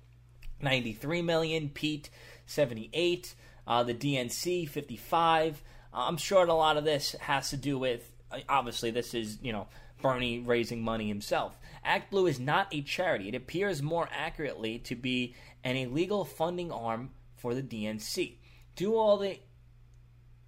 93 0.62 1.22
million. 1.22 1.70
Pete, 1.70 2.10
78. 2.46 3.36
Uh, 3.68 3.84
the 3.84 3.94
DNC, 3.94 4.70
55. 4.70 5.62
I'm 5.94 6.18
sure 6.18 6.46
a 6.46 6.54
lot 6.54 6.78
of 6.78 6.86
this 6.86 7.16
has 7.20 7.50
to 7.50 7.58
do 7.58 7.78
with 7.78 8.10
uh, 8.32 8.40
obviously 8.48 8.92
this 8.92 9.14
is 9.14 9.38
you 9.42 9.52
know 9.52 9.68
Bernie 10.02 10.40
raising 10.40 10.82
money 10.82 11.08
himself. 11.08 11.58
Act 11.84 12.12
Blue 12.12 12.28
is 12.28 12.40
not 12.40 12.68
a 12.72 12.82
charity. 12.82 13.30
It 13.30 13.36
appears 13.36 13.82
more 13.82 14.08
accurately 14.12 14.80
to 14.80 14.96
be 14.96 15.36
an 15.64 15.76
illegal 15.76 16.26
funding 16.26 16.72
arm 16.72 17.12
for 17.36 17.56
the 17.56 17.64
DNC. 17.64 18.38
Do 18.76 18.96
all 18.96 19.18
the 19.18 19.40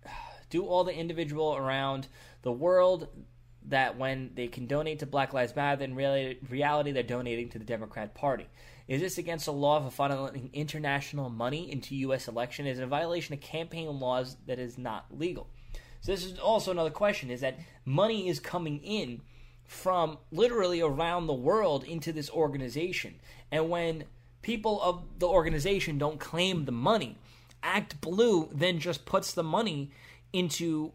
do 0.50 0.66
all 0.66 0.84
the 0.84 0.96
individual 0.96 1.56
around 1.56 2.08
the 2.44 2.52
world 2.52 3.08
that 3.66 3.98
when 3.98 4.32
they 4.36 4.48
can 4.48 4.68
donate 4.68 5.00
to 5.00 5.06
Black 5.06 5.34
Lives 5.34 5.56
Matter, 5.56 5.84
in 5.84 5.96
reality 5.96 6.92
they're 6.92 7.04
donating 7.04 7.50
to 7.50 7.60
the 7.60 7.66
Democrat 7.66 8.14
Party. 8.14 8.48
Is 8.88 9.02
this 9.02 9.18
against 9.18 9.46
the 9.46 9.54
law 9.54 9.78
of 9.78 9.96
funneling 9.96 10.52
international 10.52 11.30
money 11.30 11.72
into 11.72 11.96
U.S. 11.96 12.28
election? 12.28 12.68
Is 12.68 12.80
it 12.80 12.84
a 12.84 12.88
violation 12.88 13.34
of 13.34 13.40
campaign 13.40 13.88
laws 14.00 14.36
that 14.46 14.60
is 14.60 14.78
not 14.78 15.06
legal? 15.10 15.48
So 16.02 16.12
this 16.12 16.26
is 16.26 16.38
also 16.38 16.72
another 16.72 16.90
question: 16.90 17.32
is 17.32 17.42
that 17.42 17.58
money 17.86 18.28
is 18.28 18.40
coming 18.40 18.80
in 18.84 19.22
from 19.74 20.18
literally 20.32 20.82
around 20.82 21.28
the 21.28 21.34
world 21.34 21.84
into 21.84 22.14
this 22.14 22.30
organization, 22.30 23.16
and 23.52 23.70
when 23.70 24.06
people 24.42 24.82
of 24.82 25.04
the 25.20 25.28
organization 25.28 25.98
don't 25.98 26.20
claim 26.20 26.66
the 26.66 26.72
money, 26.72 27.18
Act 27.62 28.00
Blue 28.02 28.50
then 28.54 28.80
just 28.80 29.06
puts 29.06 29.34
the 29.34 29.44
money 29.44 29.92
into 30.32 30.92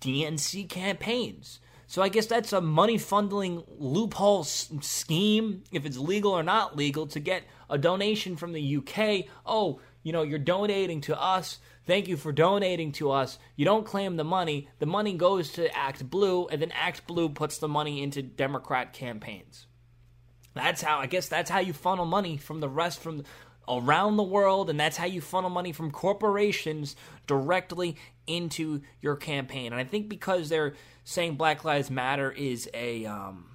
DNC 0.00 0.68
campaigns. 0.68 1.60
So 1.86 2.02
I 2.02 2.08
guess 2.08 2.26
that's 2.26 2.52
a 2.52 2.60
money 2.60 2.98
funneling 2.98 3.64
loophole 3.78 4.40
s- 4.40 4.70
scheme, 4.80 5.62
if 5.70 5.86
it's 5.86 5.96
legal 5.96 6.32
or 6.32 6.42
not 6.42 6.76
legal, 6.76 7.06
to 7.08 7.20
get 7.20 7.44
a 7.70 7.78
donation 7.78 8.36
from 8.36 8.52
the 8.52 8.76
UK. 8.76 9.26
Oh, 9.44 9.80
you 10.02 10.12
know, 10.12 10.22
you're 10.22 10.38
donating 10.38 11.00
to 11.02 11.20
us. 11.20 11.58
Thank 11.86 12.08
you 12.08 12.16
for 12.16 12.32
donating 12.32 12.90
to 12.92 13.12
us. 13.12 13.38
You 13.54 13.64
don't 13.64 13.86
claim 13.86 14.16
the 14.16 14.24
money. 14.24 14.68
The 14.80 14.86
money 14.86 15.14
goes 15.14 15.52
to 15.52 15.74
Act 15.76 16.10
Blue, 16.10 16.48
and 16.48 16.60
then 16.60 16.72
Act 16.72 17.06
Blue 17.06 17.28
puts 17.28 17.58
the 17.58 17.68
money 17.68 18.02
into 18.02 18.22
Democrat 18.22 18.92
campaigns. 18.92 19.66
That's 20.54 20.82
how 20.82 20.98
I 20.98 21.06
guess 21.06 21.28
that's 21.28 21.50
how 21.50 21.60
you 21.60 21.72
funnel 21.72 22.06
money 22.06 22.38
from 22.38 22.60
the 22.60 22.68
rest 22.68 23.00
from 23.00 23.22
around 23.68 24.16
the 24.16 24.22
world, 24.22 24.70
and 24.70 24.80
that's 24.80 24.96
how 24.96 25.06
you 25.06 25.20
funnel 25.20 25.50
money 25.50 25.72
from 25.72 25.90
corporations 25.90 26.96
directly 27.26 27.96
into 28.26 28.80
your 29.00 29.16
campaign. 29.16 29.72
And 29.72 29.80
I 29.80 29.84
think 29.84 30.08
because 30.08 30.48
they're 30.48 30.74
saying 31.04 31.36
Black 31.36 31.64
Lives 31.64 31.90
Matter 31.90 32.32
is 32.32 32.68
a 32.74 33.04
um, 33.06 33.50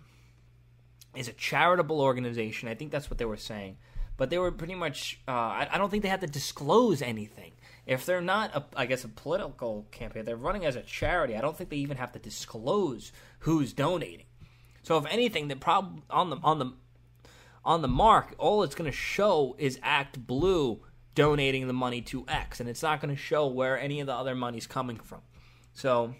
is 1.16 1.28
a 1.28 1.34
charitable 1.34 2.00
organization, 2.00 2.70
I 2.70 2.76
think 2.76 2.92
that's 2.92 3.10
what 3.10 3.18
they 3.18 3.26
were 3.26 3.38
saying. 3.38 3.78
But 4.18 4.30
they 4.30 4.38
were 4.38 4.52
pretty 4.52 4.76
much. 4.76 5.20
Uh, 5.28 5.32
I, 5.32 5.70
I, 5.72 5.78
don't 5.78 5.90
think 5.90 6.04
they 6.04 6.10
had 6.10 6.22
to 6.22 6.28
disclose 6.28 7.02
anything. 7.02 7.54
If 7.92 8.06
they're 8.06 8.22
not, 8.22 8.56
a, 8.56 8.64
I 8.74 8.86
guess, 8.86 9.04
a 9.04 9.10
political 9.10 9.86
campaign, 9.92 10.24
they're 10.24 10.38
running 10.38 10.66
as 10.66 10.78
a 10.78 10.82
charity. 10.82 11.36
I 11.36 11.42
don't 11.42 11.58
think 11.58 11.70
they 11.70 11.76
even 11.76 11.98
have 11.98 12.14
to 12.14 12.20
disclose 12.20 13.12
who's 13.40 13.74
donating. 13.74 14.28
So 14.82 14.98
if 14.98 15.06
anything, 15.08 15.50
the 15.50 15.58
problem 15.58 16.04
on 16.10 16.30
the 16.30 16.38
on 16.42 16.60
the 16.60 16.72
on 17.66 17.82
the 17.82 17.90
mark, 17.90 18.34
all 18.38 18.64
it's 18.64 18.76
going 18.76 18.90
to 18.90 18.96
show 18.96 19.58
is 19.60 19.78
Act 19.84 20.26
Blue 20.26 20.80
donating 21.16 21.68
the 21.68 21.74
money 21.74 22.02
to 22.04 22.24
X, 22.30 22.62
and 22.62 22.70
it's 22.70 22.82
not 22.82 23.02
going 23.02 23.14
to 23.14 23.22
show 23.22 23.46
where 23.48 23.78
any 23.78 24.00
of 24.00 24.08
the 24.08 24.14
other 24.14 24.36
money's 24.36 24.68
coming 24.68 24.96
from. 24.96 25.20
So 25.74 26.16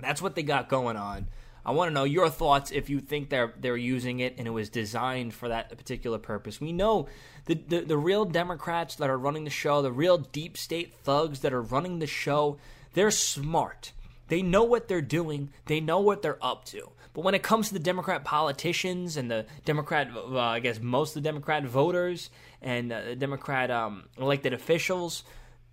that's 0.00 0.20
what 0.20 0.34
they 0.34 0.42
got 0.42 0.68
going 0.68 0.96
on. 0.96 1.28
I 1.64 1.70
want 1.70 1.90
to 1.90 1.94
know 1.94 2.04
your 2.04 2.28
thoughts 2.28 2.70
if 2.70 2.90
you 2.90 3.00
think 3.00 3.28
they're 3.28 3.54
they're 3.58 3.76
using 3.76 4.20
it 4.20 4.34
and 4.38 4.46
it 4.46 4.50
was 4.50 4.68
designed 4.68 5.32
for 5.34 5.48
that 5.48 5.76
particular 5.76 6.18
purpose. 6.18 6.60
We 6.60 6.72
know 6.72 7.08
the, 7.46 7.54
the, 7.54 7.80
the 7.80 7.96
real 7.96 8.24
Democrats 8.24 8.96
that 8.96 9.10
are 9.10 9.18
running 9.18 9.44
the 9.44 9.50
show, 9.50 9.82
the 9.82 9.92
real 9.92 10.18
deep 10.18 10.56
state 10.56 10.94
thugs 11.04 11.40
that 11.40 11.52
are 11.52 11.62
running 11.62 11.98
the 11.98 12.06
show, 12.06 12.58
they're 12.94 13.10
smart. 13.10 13.92
They 14.28 14.42
know 14.42 14.64
what 14.64 14.88
they're 14.88 15.02
doing. 15.02 15.50
They 15.66 15.80
know 15.80 16.00
what 16.00 16.22
they're 16.22 16.44
up 16.44 16.64
to. 16.66 16.90
But 17.14 17.24
when 17.24 17.34
it 17.34 17.42
comes 17.42 17.68
to 17.68 17.74
the 17.74 17.80
Democrat 17.80 18.24
politicians 18.24 19.16
and 19.16 19.30
the 19.30 19.46
Democrat, 19.64 20.08
uh, 20.14 20.38
I 20.38 20.60
guess 20.60 20.80
most 20.80 21.10
of 21.16 21.22
the 21.22 21.28
Democrat 21.28 21.64
voters 21.64 22.30
and 22.62 22.92
uh, 22.92 23.14
Democrat 23.14 23.70
um, 23.70 24.04
elected 24.18 24.52
officials, 24.52 25.22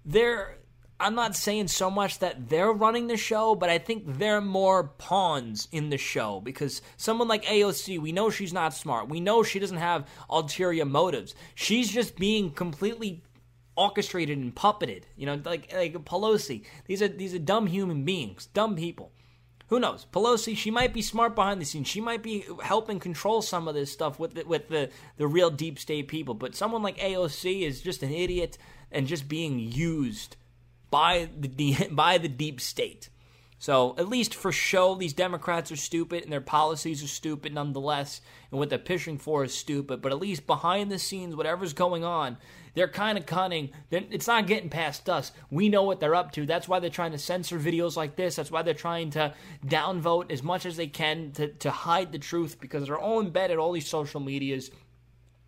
they're. 0.06 0.58
I'm 1.02 1.16
not 1.16 1.36
saying 1.36 1.70
so 1.70 1.90
much 1.90 2.20
that 2.20 2.50
they're 2.50 2.74
running 2.74 3.08
the 3.08 3.16
show, 3.16 3.56
but 3.56 3.70
I 3.70 3.78
think 3.78 4.04
they're 4.06 4.42
more 4.42 4.84
pawns 4.84 5.70
in 5.72 5.90
the 5.90 5.98
show 5.98 6.42
because 6.42 6.82
someone 6.98 7.30
like 7.30 7.46
AOC, 7.46 8.00
we 8.00 8.12
know 8.12 8.30
she's 8.30 8.52
not 8.52 8.74
smart. 8.74 9.08
We 9.08 9.22
know 9.22 9.42
she 9.42 9.60
doesn't 9.60 9.78
have 9.78 10.10
ulterior 10.30 10.86
motives. 10.86 11.36
She's 11.56 11.90
just 11.90 12.18
being 12.18 12.52
completely 12.52 13.24
orchestrated 13.78 14.38
and 14.38 14.54
puppeted. 14.54 15.04
You 15.16 15.28
know, 15.28 15.42
like 15.46 15.74
like 15.74 15.94
Pelosi. 15.94 16.66
These 16.86 17.02
are 17.02 17.08
these 17.08 17.34
are 17.34 17.40
dumb 17.40 17.68
human 17.68 18.04
beings, 18.04 18.48
dumb 18.48 18.76
people. 18.76 19.14
Who 19.68 19.80
knows? 19.80 20.06
Pelosi, 20.12 20.58
she 20.58 20.72
might 20.72 20.94
be 20.94 21.04
smart 21.04 21.36
behind 21.36 21.62
the 21.62 21.66
scenes. 21.66 21.88
She 21.88 22.02
might 22.02 22.24
be 22.24 22.44
helping 22.62 23.00
control 23.00 23.44
some 23.44 23.68
of 23.68 23.76
this 23.76 23.92
stuff 23.92 24.18
with 24.18 24.34
the, 24.34 24.44
with 24.44 24.68
the, 24.68 24.90
the 25.18 25.28
real 25.28 25.52
deep 25.52 25.78
state 25.78 26.08
people. 26.08 26.34
But 26.34 26.56
someone 26.56 26.82
like 26.82 26.98
AOC 26.98 27.62
is 27.62 27.80
just 27.80 28.02
an 28.02 28.12
idiot 28.12 28.58
and 28.92 29.06
just 29.06 29.30
being 29.30 29.60
used 29.60 30.38
by 30.90 31.30
the 31.38 31.88
by 31.92 32.18
the 32.18 32.30
deep 32.30 32.62
state. 32.62 33.10
So 33.62 33.94
at 33.98 34.08
least 34.08 34.34
for 34.34 34.54
show, 34.54 34.96
these 34.96 35.12
Democrats 35.12 35.70
are 35.70 35.76
stupid 35.76 36.24
and 36.24 36.32
their 36.32 36.40
policies 36.40 37.04
are 37.04 37.08
stupid 37.08 37.54
nonetheless, 37.54 38.22
and 38.52 38.60
what 38.60 38.70
they're 38.70 38.80
pushing 38.80 39.18
for 39.18 39.44
is 39.44 39.54
stupid. 39.54 40.02
But 40.02 40.14
at 40.14 40.20
least 40.20 40.48
behind 40.48 40.90
the 40.90 40.98
scenes, 40.98 41.36
whatever's 41.36 41.74
going 41.74 42.06
on, 42.06 42.38
they're 42.74 42.88
kind 42.88 43.18
of 43.18 43.26
cunning. 43.26 43.72
It's 43.92 44.28
not 44.28 44.48
getting 44.48 44.70
past 44.70 45.10
us. 45.10 45.34
We 45.52 45.68
know 45.68 45.84
what 45.84 46.00
they're 46.00 46.16
up 46.16 46.32
to. 46.34 46.46
That's 46.46 46.70
why 46.70 46.80
they're 46.80 46.90
trying 46.90 47.12
to 47.12 47.18
censor 47.18 47.60
videos 47.60 47.98
like 47.98 48.16
this. 48.16 48.38
That's 48.38 48.50
why 48.50 48.62
they're 48.62 48.74
trying 48.74 49.10
to 49.12 49.34
downvote 49.66 50.32
as 50.32 50.42
much 50.42 50.66
as 50.66 50.78
they 50.78 50.88
can 50.88 51.34
to, 51.34 51.50
to 51.50 51.70
hide 51.70 52.14
the 52.14 52.20
truth 52.20 52.62
because 52.62 52.86
they're 52.86 52.98
all 52.98 53.20
embedded 53.20 53.58
all 53.58 53.74
these 53.74 53.90
social 53.90 54.22
medias. 54.22 54.72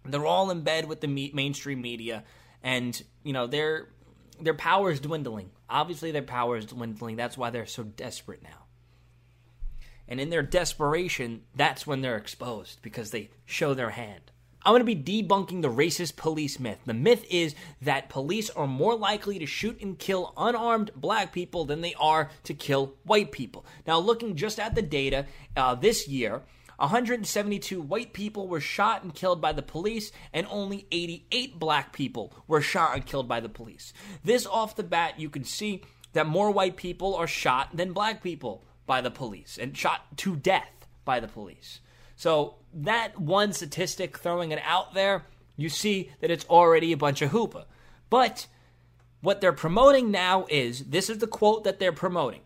They're 0.03 0.25
all 0.25 0.51
in 0.51 0.63
bed 0.63 0.89
with 0.89 0.99
the 0.99 1.31
mainstream 1.33 1.81
media 1.81 2.25
and 2.63 3.01
you 3.23 3.33
know 3.33 3.47
their 3.47 3.87
their 4.41 4.53
power 4.53 4.91
is 4.91 4.99
dwindling. 4.99 5.51
Obviously, 5.69 6.11
their 6.11 6.21
power 6.21 6.57
is 6.57 6.65
dwindling. 6.65 7.15
That's 7.15 7.37
why 7.37 7.49
they're 7.49 7.65
so 7.65 7.83
desperate 7.83 8.43
now. 8.43 8.65
And 10.07 10.19
in 10.19 10.29
their 10.29 10.43
desperation, 10.43 11.43
that's 11.55 11.87
when 11.87 12.01
they're 12.01 12.17
exposed 12.17 12.81
because 12.81 13.11
they 13.11 13.29
show 13.45 13.73
their 13.73 13.91
hand. 13.91 14.31
I'm 14.63 14.73
going 14.73 14.85
to 14.85 14.95
be 14.95 15.23
debunking 15.23 15.61
the 15.61 15.69
racist 15.69 16.17
police 16.17 16.59
myth. 16.59 16.77
The 16.85 16.93
myth 16.93 17.25
is 17.31 17.55
that 17.81 18.09
police 18.09 18.49
are 18.51 18.67
more 18.67 18.95
likely 18.95 19.39
to 19.39 19.45
shoot 19.45 19.81
and 19.81 19.97
kill 19.97 20.33
unarmed 20.37 20.91
black 20.95 21.31
people 21.31 21.65
than 21.65 21.81
they 21.81 21.95
are 21.95 22.29
to 22.43 22.53
kill 22.53 22.93
white 23.03 23.31
people. 23.31 23.65
Now, 23.87 23.97
looking 23.97 24.35
just 24.35 24.59
at 24.59 24.75
the 24.75 24.83
data, 24.83 25.25
uh, 25.55 25.75
this 25.75 26.07
year, 26.07 26.43
172 26.81 27.79
white 27.79 28.11
people 28.11 28.47
were 28.47 28.59
shot 28.59 29.03
and 29.03 29.13
killed 29.13 29.39
by 29.39 29.53
the 29.53 29.61
police, 29.61 30.11
and 30.33 30.47
only 30.49 30.87
88 30.91 31.59
black 31.59 31.93
people 31.93 32.33
were 32.47 32.61
shot 32.61 32.95
and 32.95 33.05
killed 33.05 33.27
by 33.27 33.39
the 33.39 33.49
police. 33.49 33.93
This 34.23 34.47
off 34.47 34.75
the 34.75 34.83
bat, 34.83 35.19
you 35.19 35.29
can 35.29 35.43
see 35.43 35.83
that 36.13 36.27
more 36.27 36.49
white 36.51 36.75
people 36.75 37.15
are 37.15 37.27
shot 37.27 37.75
than 37.75 37.93
black 37.93 38.23
people 38.23 38.65
by 38.87 38.99
the 38.99 39.11
police 39.11 39.57
and 39.61 39.77
shot 39.77 40.01
to 40.17 40.35
death 40.35 40.87
by 41.05 41.19
the 41.19 41.27
police. 41.27 41.79
So 42.15 42.55
that 42.73 43.19
one 43.19 43.53
statistic, 43.53 44.17
throwing 44.17 44.51
it 44.51 44.61
out 44.65 44.93
there, 44.93 45.25
you 45.55 45.69
see 45.69 46.11
that 46.19 46.31
it's 46.31 46.45
already 46.45 46.91
a 46.91 46.97
bunch 46.97 47.21
of 47.21 47.31
hoopa. 47.31 47.65
But 48.09 48.47
what 49.21 49.39
they're 49.39 49.53
promoting 49.53 50.09
now 50.09 50.47
is 50.49 50.85
this 50.85 51.09
is 51.09 51.19
the 51.19 51.27
quote 51.27 51.63
that 51.63 51.79
they're 51.79 51.91
promoting. 51.91 52.41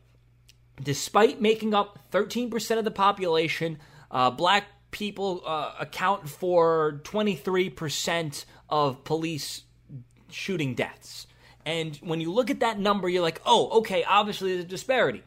Despite 0.81 1.41
making 1.41 1.73
up 1.73 1.99
13% 2.11 2.77
of 2.77 2.83
the 2.83 2.91
population, 2.91 3.79
uh, 4.11 4.31
black 4.31 4.65
people 4.91 5.41
uh, 5.45 5.73
account 5.79 6.29
for 6.29 7.01
23% 7.03 8.45
of 8.69 9.03
police 9.03 9.63
shooting 10.29 10.73
deaths. 10.73 11.27
And 11.65 11.95
when 11.97 12.21
you 12.21 12.31
look 12.31 12.49
at 12.49 12.59
that 12.59 12.79
number, 12.79 13.09
you're 13.09 13.21
like, 13.21 13.41
oh, 13.45 13.79
okay, 13.79 14.03
obviously 14.03 14.53
there's 14.53 14.65
a 14.65 14.67
disparity. 14.67 15.23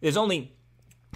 There's 0.00 0.16
only 0.16 0.52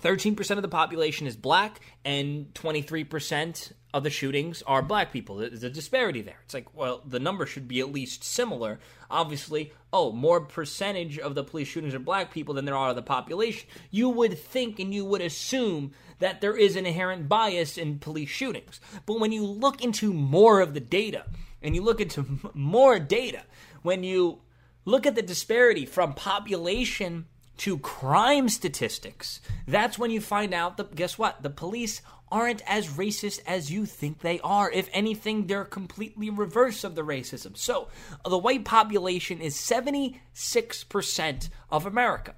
13% 0.00 0.56
of 0.56 0.62
the 0.62 0.68
population 0.68 1.26
is 1.26 1.36
black, 1.36 1.80
and 2.04 2.52
23% 2.54 3.72
of 3.94 4.02
the 4.02 4.10
shootings 4.10 4.62
are 4.66 4.82
black 4.82 5.10
people. 5.10 5.36
There's 5.36 5.64
a 5.64 5.70
disparity 5.70 6.20
there. 6.20 6.36
It's 6.44 6.52
like, 6.52 6.74
well, 6.74 7.00
the 7.06 7.18
number 7.18 7.46
should 7.46 7.66
be 7.66 7.80
at 7.80 7.90
least 7.90 8.22
similar. 8.22 8.78
Obviously, 9.10 9.72
oh, 9.92 10.12
more 10.12 10.42
percentage 10.42 11.18
of 11.18 11.34
the 11.34 11.42
police 11.42 11.68
shootings 11.68 11.94
are 11.94 11.98
black 11.98 12.30
people 12.30 12.54
than 12.54 12.66
there 12.66 12.76
are 12.76 12.90
of 12.90 12.96
the 12.96 13.02
population. 13.02 13.68
You 13.90 14.10
would 14.10 14.38
think 14.38 14.78
and 14.78 14.92
you 14.92 15.06
would 15.06 15.22
assume 15.22 15.92
that 16.18 16.42
there 16.42 16.56
is 16.56 16.76
an 16.76 16.84
inherent 16.84 17.28
bias 17.28 17.78
in 17.78 17.98
police 17.98 18.28
shootings. 18.28 18.80
But 19.06 19.18
when 19.18 19.32
you 19.32 19.46
look 19.46 19.82
into 19.82 20.12
more 20.12 20.60
of 20.60 20.74
the 20.74 20.80
data, 20.80 21.24
and 21.62 21.74
you 21.74 21.82
look 21.82 22.00
into 22.00 22.26
more 22.54 22.98
data, 22.98 23.42
when 23.82 24.04
you 24.04 24.40
look 24.84 25.06
at 25.06 25.14
the 25.14 25.22
disparity 25.22 25.86
from 25.86 26.12
population 26.12 27.26
to 27.58 27.78
crime 27.78 28.48
statistics, 28.48 29.40
that's 29.66 29.98
when 29.98 30.10
you 30.10 30.20
find 30.20 30.52
out 30.52 30.76
that, 30.76 30.94
guess 30.94 31.18
what? 31.18 31.42
The 31.42 31.50
police 31.50 32.02
aren't 32.30 32.62
as 32.66 32.88
racist 32.88 33.40
as 33.46 33.70
you 33.70 33.86
think 33.86 34.20
they 34.20 34.40
are. 34.40 34.70
If 34.70 34.88
anything, 34.92 35.46
they're 35.46 35.64
completely 35.64 36.28
reverse 36.28 36.84
of 36.84 36.94
the 36.94 37.02
racism. 37.02 37.56
So, 37.56 37.88
the 38.28 38.38
white 38.38 38.64
population 38.64 39.40
is 39.40 39.54
76% 39.54 41.48
of 41.70 41.86
America. 41.86 42.34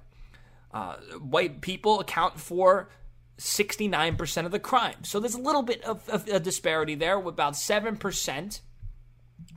Uh, 0.71 0.95
white 1.19 1.61
people 1.61 1.99
account 1.99 2.39
for 2.39 2.89
69% 3.39 4.45
of 4.45 4.51
the 4.51 4.59
crime. 4.59 5.03
So, 5.03 5.19
there's 5.19 5.35
a 5.35 5.41
little 5.41 5.63
bit 5.63 5.83
of, 5.83 6.07
of 6.07 6.27
a 6.27 6.39
disparity 6.39 6.95
there, 6.95 7.17
about 7.17 7.53
7% 7.53 8.59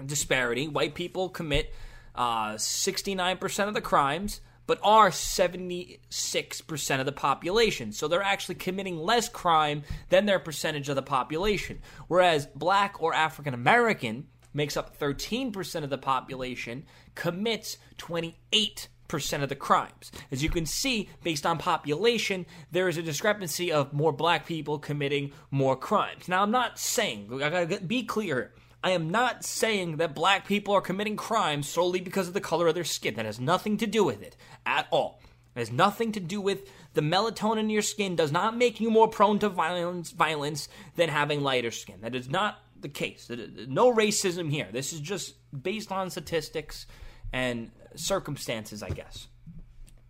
disparity. 0.04 0.68
White 0.68 0.94
people 0.94 1.28
commit 1.28 1.74
uh, 2.14 2.54
69% 2.54 3.68
of 3.68 3.74
the 3.74 3.80
crimes 3.80 4.40
but 4.66 4.78
are 4.82 5.10
76% 5.10 7.00
of 7.00 7.06
the 7.06 7.12
population. 7.12 7.92
So 7.92 8.08
they're 8.08 8.22
actually 8.22 8.54
committing 8.56 8.96
less 8.98 9.28
crime 9.28 9.82
than 10.08 10.26
their 10.26 10.38
percentage 10.38 10.88
of 10.88 10.96
the 10.96 11.02
population. 11.02 11.80
Whereas 12.08 12.46
black 12.46 13.02
or 13.02 13.14
African 13.14 13.54
American 13.54 14.28
makes 14.54 14.76
up 14.76 14.98
13% 14.98 15.84
of 15.84 15.90
the 15.90 15.98
population, 15.98 16.84
commits 17.14 17.78
28 17.98 18.88
percent 19.12 19.42
of 19.42 19.50
the 19.50 19.54
crimes. 19.54 20.10
As 20.30 20.42
you 20.42 20.48
can 20.48 20.64
see, 20.64 21.10
based 21.22 21.44
on 21.44 21.58
population, 21.58 22.46
there 22.70 22.88
is 22.88 22.96
a 22.96 23.02
discrepancy 23.02 23.70
of 23.70 23.92
more 23.92 24.10
black 24.10 24.46
people 24.46 24.78
committing 24.78 25.32
more 25.50 25.76
crimes. 25.76 26.28
Now, 26.28 26.42
I'm 26.42 26.50
not 26.50 26.78
saying, 26.78 27.28
I 27.42 27.50
gotta 27.50 27.80
be 27.80 28.04
clear, 28.04 28.54
I 28.82 28.90
am 28.90 29.10
not 29.10 29.44
saying 29.44 29.98
that 29.98 30.14
black 30.14 30.46
people 30.46 30.74
are 30.74 30.80
committing 30.80 31.16
crimes 31.16 31.68
solely 31.68 32.00
because 32.00 32.28
of 32.28 32.34
the 32.34 32.40
color 32.40 32.66
of 32.66 32.74
their 32.74 32.84
skin. 32.84 33.14
That 33.14 33.26
has 33.26 33.38
nothing 33.38 33.76
to 33.78 33.86
do 33.86 34.04
with 34.04 34.22
it 34.22 34.36
at 34.66 34.88
all. 34.90 35.20
It 35.54 35.60
has 35.60 35.70
nothing 35.70 36.12
to 36.12 36.20
do 36.20 36.40
with 36.40 36.68
the 36.94 37.00
melatonin 37.00 37.60
in 37.60 37.70
your 37.70 37.82
skin 37.82 38.16
does 38.16 38.32
not 38.32 38.56
make 38.56 38.80
you 38.80 38.90
more 38.90 39.08
prone 39.08 39.38
to 39.40 39.48
violence 39.48 40.10
violence 40.10 40.68
than 40.96 41.08
having 41.08 41.42
lighter 41.42 41.70
skin. 41.70 42.00
That 42.00 42.14
is 42.14 42.28
not 42.28 42.58
the 42.80 42.88
case. 42.88 43.30
No 43.68 43.92
racism 43.92 44.50
here. 44.50 44.68
This 44.72 44.92
is 44.92 45.00
just 45.00 45.34
based 45.62 45.92
on 45.92 46.10
statistics 46.10 46.86
and 47.32 47.70
circumstances, 47.94 48.82
I 48.82 48.90
guess. 48.90 49.28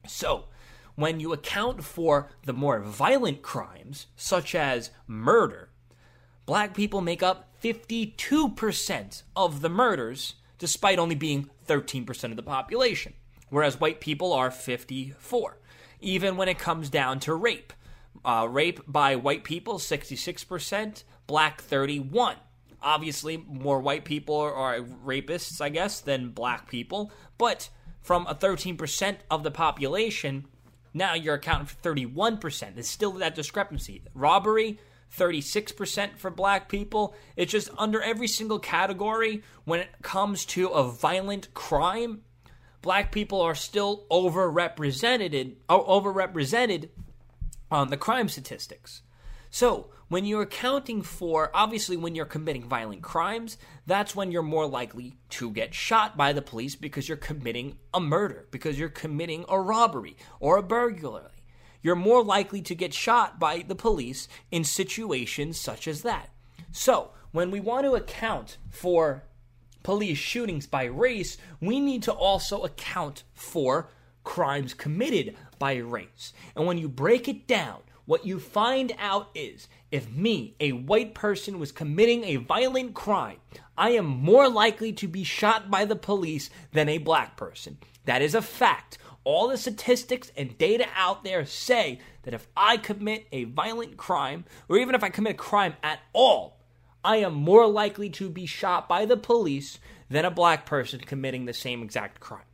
So, 0.06 0.46
when 0.94 1.20
you 1.20 1.32
account 1.32 1.84
for 1.84 2.30
the 2.44 2.52
more 2.52 2.80
violent 2.80 3.42
crimes, 3.42 4.06
such 4.16 4.54
as 4.54 4.90
murder, 5.06 5.70
black 6.46 6.74
people 6.74 7.00
make 7.00 7.22
up 7.22 7.51
52% 7.62 9.22
of 9.36 9.60
the 9.60 9.68
murders, 9.68 10.34
despite 10.58 10.98
only 10.98 11.14
being 11.14 11.48
13% 11.68 12.24
of 12.24 12.36
the 12.36 12.42
population, 12.42 13.12
whereas 13.50 13.80
white 13.80 14.00
people 14.00 14.32
are 14.32 14.50
54. 14.50 15.58
Even 16.00 16.36
when 16.36 16.48
it 16.48 16.58
comes 16.58 16.90
down 16.90 17.20
to 17.20 17.34
rape, 17.34 17.72
uh, 18.24 18.46
rape 18.50 18.80
by 18.86 19.16
white 19.16 19.44
people 19.44 19.78
66%, 19.78 21.04
black 21.26 21.60
31. 21.60 22.36
Obviously, 22.82 23.36
more 23.36 23.80
white 23.80 24.04
people 24.04 24.36
are 24.36 24.80
rapists, 24.80 25.60
I 25.60 25.68
guess, 25.68 26.00
than 26.00 26.30
black 26.30 26.68
people, 26.68 27.12
but 27.38 27.68
from 28.00 28.26
a 28.26 28.34
13% 28.34 29.18
of 29.30 29.44
the 29.44 29.52
population, 29.52 30.46
now 30.92 31.14
you're 31.14 31.36
accounting 31.36 31.66
for 31.66 31.76
31%. 31.76 32.74
There's 32.74 32.88
still 32.88 33.12
that 33.12 33.36
discrepancy. 33.36 34.02
Robbery, 34.14 34.80
36% 35.16 36.16
for 36.16 36.30
black 36.30 36.68
people. 36.68 37.14
It's 37.36 37.52
just 37.52 37.70
under 37.76 38.00
every 38.00 38.28
single 38.28 38.58
category 38.58 39.42
when 39.64 39.80
it 39.80 39.90
comes 40.02 40.44
to 40.46 40.68
a 40.68 40.84
violent 40.84 41.52
crime, 41.54 42.22
black 42.80 43.12
people 43.12 43.40
are 43.40 43.54
still 43.54 44.06
overrepresented 44.10 45.56
uh, 45.68 45.78
overrepresented 45.78 46.88
on 47.70 47.88
the 47.88 47.96
crime 47.96 48.28
statistics. 48.28 49.02
So, 49.50 49.90
when 50.08 50.26
you're 50.26 50.42
accounting 50.42 51.00
for, 51.00 51.50
obviously, 51.54 51.96
when 51.96 52.14
you're 52.14 52.26
committing 52.26 52.68
violent 52.68 53.00
crimes, 53.02 53.56
that's 53.86 54.14
when 54.14 54.30
you're 54.30 54.42
more 54.42 54.66
likely 54.66 55.16
to 55.30 55.50
get 55.50 55.72
shot 55.72 56.18
by 56.18 56.34
the 56.34 56.42
police 56.42 56.76
because 56.76 57.08
you're 57.08 57.16
committing 57.16 57.78
a 57.94 58.00
murder, 58.00 58.46
because 58.50 58.78
you're 58.78 58.90
committing 58.90 59.46
a 59.48 59.58
robbery 59.58 60.16
or 60.38 60.58
a 60.58 60.62
burglary 60.62 61.41
you're 61.82 61.96
more 61.96 62.22
likely 62.22 62.62
to 62.62 62.74
get 62.74 62.94
shot 62.94 63.38
by 63.38 63.64
the 63.66 63.74
police 63.74 64.28
in 64.50 64.64
situations 64.64 65.58
such 65.58 65.88
as 65.88 66.02
that. 66.02 66.30
So, 66.70 67.10
when 67.32 67.50
we 67.50 67.60
want 67.60 67.86
to 67.86 67.94
account 67.94 68.58
for 68.70 69.24
police 69.82 70.18
shootings 70.18 70.66
by 70.66 70.84
race, 70.84 71.38
we 71.60 71.80
need 71.80 72.02
to 72.04 72.12
also 72.12 72.62
account 72.62 73.24
for 73.34 73.88
crimes 74.24 74.74
committed 74.74 75.36
by 75.58 75.76
race. 75.76 76.32
And 76.54 76.66
when 76.66 76.78
you 76.78 76.88
break 76.88 77.28
it 77.28 77.46
down, 77.46 77.80
what 78.04 78.26
you 78.26 78.38
find 78.40 78.92
out 78.98 79.30
is 79.34 79.68
if 79.90 80.10
me, 80.10 80.54
a 80.60 80.72
white 80.72 81.14
person, 81.14 81.58
was 81.58 81.72
committing 81.72 82.24
a 82.24 82.36
violent 82.36 82.94
crime, 82.94 83.38
I 83.76 83.90
am 83.90 84.06
more 84.06 84.48
likely 84.48 84.92
to 84.94 85.08
be 85.08 85.24
shot 85.24 85.70
by 85.70 85.84
the 85.84 85.96
police 85.96 86.50
than 86.72 86.88
a 86.88 86.98
black 86.98 87.36
person. 87.36 87.78
That 88.04 88.22
is 88.22 88.34
a 88.34 88.42
fact 88.42 88.98
all 89.24 89.48
the 89.48 89.56
statistics 89.56 90.32
and 90.36 90.58
data 90.58 90.86
out 90.96 91.24
there 91.24 91.44
say 91.44 92.00
that 92.22 92.34
if 92.34 92.46
I 92.56 92.76
commit 92.76 93.26
a 93.32 93.44
violent 93.44 93.96
crime, 93.96 94.44
or 94.68 94.78
even 94.78 94.94
if 94.94 95.04
I 95.04 95.10
commit 95.10 95.32
a 95.32 95.38
crime 95.38 95.74
at 95.82 96.00
all, 96.12 96.60
I 97.04 97.16
am 97.18 97.34
more 97.34 97.66
likely 97.66 98.10
to 98.10 98.28
be 98.28 98.46
shot 98.46 98.88
by 98.88 99.06
the 99.06 99.16
police 99.16 99.78
than 100.08 100.24
a 100.24 100.30
black 100.30 100.66
person 100.66 101.00
committing 101.00 101.46
the 101.46 101.52
same 101.52 101.82
exact 101.82 102.20
crime. 102.20 102.44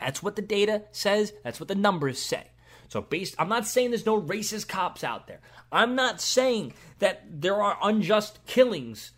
That's 0.00 0.22
what 0.22 0.36
the 0.36 0.42
data 0.42 0.82
says, 0.92 1.32
that's 1.42 1.58
what 1.58 1.68
the 1.68 1.74
numbers 1.74 2.20
say. 2.20 2.50
So 2.88 3.00
based 3.00 3.34
I'm 3.38 3.48
not 3.48 3.66
saying 3.66 3.90
there's 3.90 4.06
no 4.06 4.20
racist 4.20 4.68
cops 4.68 5.04
out 5.04 5.26
there. 5.26 5.40
I'm 5.70 5.94
not 5.94 6.20
saying 6.20 6.74
that 7.00 7.22
there 7.28 7.60
are 7.60 7.78
unjust 7.82 8.44
killings 8.46 9.12